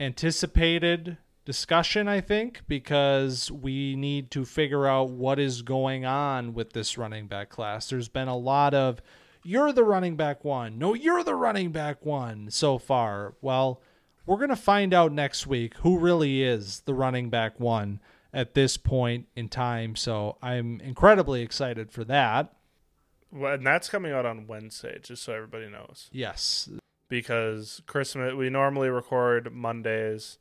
[0.00, 6.72] anticipated discussion, I think, because we need to figure out what is going on with
[6.72, 7.90] this running back class.
[7.90, 9.00] There's been a lot of,
[9.42, 10.78] you're the running back one.
[10.78, 13.34] No, you're the running back one so far.
[13.40, 13.82] Well,
[14.24, 18.00] we're going to find out next week who really is the running back one
[18.32, 19.96] at this point in time.
[19.96, 22.54] So I'm incredibly excited for that.
[23.32, 26.08] Well, and that's coming out on Wednesday, just so everybody knows.
[26.12, 26.68] Yes,
[27.08, 30.38] Because Christmas, we normally record Mondays.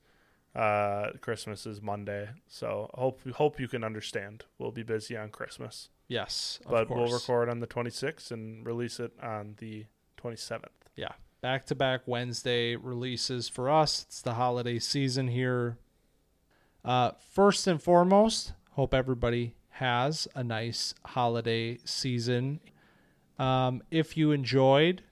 [0.56, 4.44] Uh, Christmas is Monday, so hope hope you can understand.
[4.60, 6.98] We'll be busy on Christmas, yes, but course.
[7.10, 9.86] we'll record on the 26th and release it on the
[10.22, 10.66] 27th.
[10.98, 14.04] yeah, back to back Wednesday releases for us.
[14.08, 15.78] It's the holiday season here.
[16.84, 22.60] Uh, first and foremost, hope everybody has a nice holiday season.
[23.40, 25.04] Um, if you enjoyed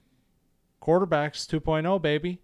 [0.81, 2.41] Quarterbacks 2.0, baby,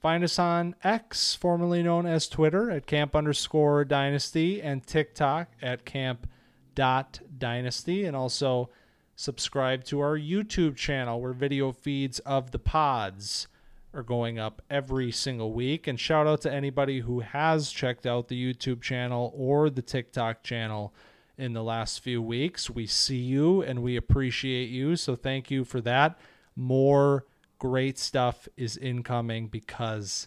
[0.00, 5.84] find us on X, formerly known as Twitter, at camp underscore dynasty, and TikTok at
[5.84, 6.28] camp
[6.74, 8.70] dot dynasty, and also
[9.14, 13.46] subscribe to our YouTube channel where video feeds of the pods
[13.92, 15.86] are going up every single week.
[15.86, 20.42] And shout out to anybody who has checked out the YouTube channel or the TikTok
[20.42, 20.94] channel
[21.36, 22.70] in the last few weeks.
[22.70, 24.96] We see you and we appreciate you.
[24.96, 26.18] So thank you for that.
[26.54, 27.24] More
[27.60, 30.26] great stuff is incoming because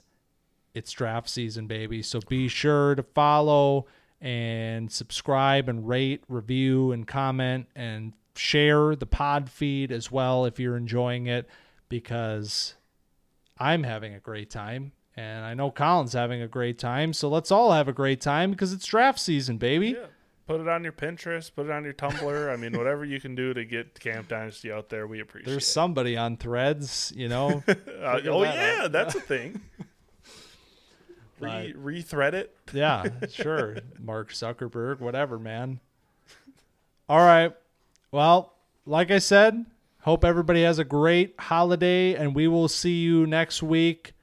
[0.74, 2.02] it's draft season, baby.
[2.02, 3.88] So be sure to follow
[4.22, 10.60] and subscribe and rate, review, and comment and share the pod feed as well if
[10.60, 11.50] you're enjoying it
[11.90, 12.76] because
[13.58, 14.94] I'm having a great time.
[15.16, 17.14] And I know Collin's having a great time.
[17.14, 19.90] So let's all have a great time because it's draft season, baby.
[19.90, 20.06] Yeah.
[20.54, 22.54] Put it on your Pinterest, put it on your Tumblr.
[22.54, 25.50] I mean, whatever you can do to get Camp Dynasty out there, we appreciate.
[25.50, 27.64] There's somebody on threads, you know.
[28.04, 28.92] Uh, oh that yeah, out.
[28.92, 29.62] that's a thing.
[31.40, 32.56] Re rethread it.
[32.72, 33.78] yeah, sure.
[34.00, 35.80] Mark Zuckerberg, whatever, man.
[37.10, 37.56] All right.
[38.12, 38.54] Well,
[38.86, 39.66] like I said,
[40.02, 44.14] hope everybody has a great holiday, and we will see you next week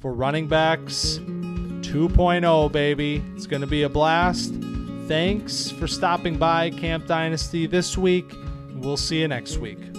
[0.00, 3.22] for Running Backs 2.0, baby.
[3.34, 4.54] It's going to be a blast.
[5.06, 8.32] Thanks for stopping by Camp Dynasty this week.
[8.74, 9.93] We'll see you next week.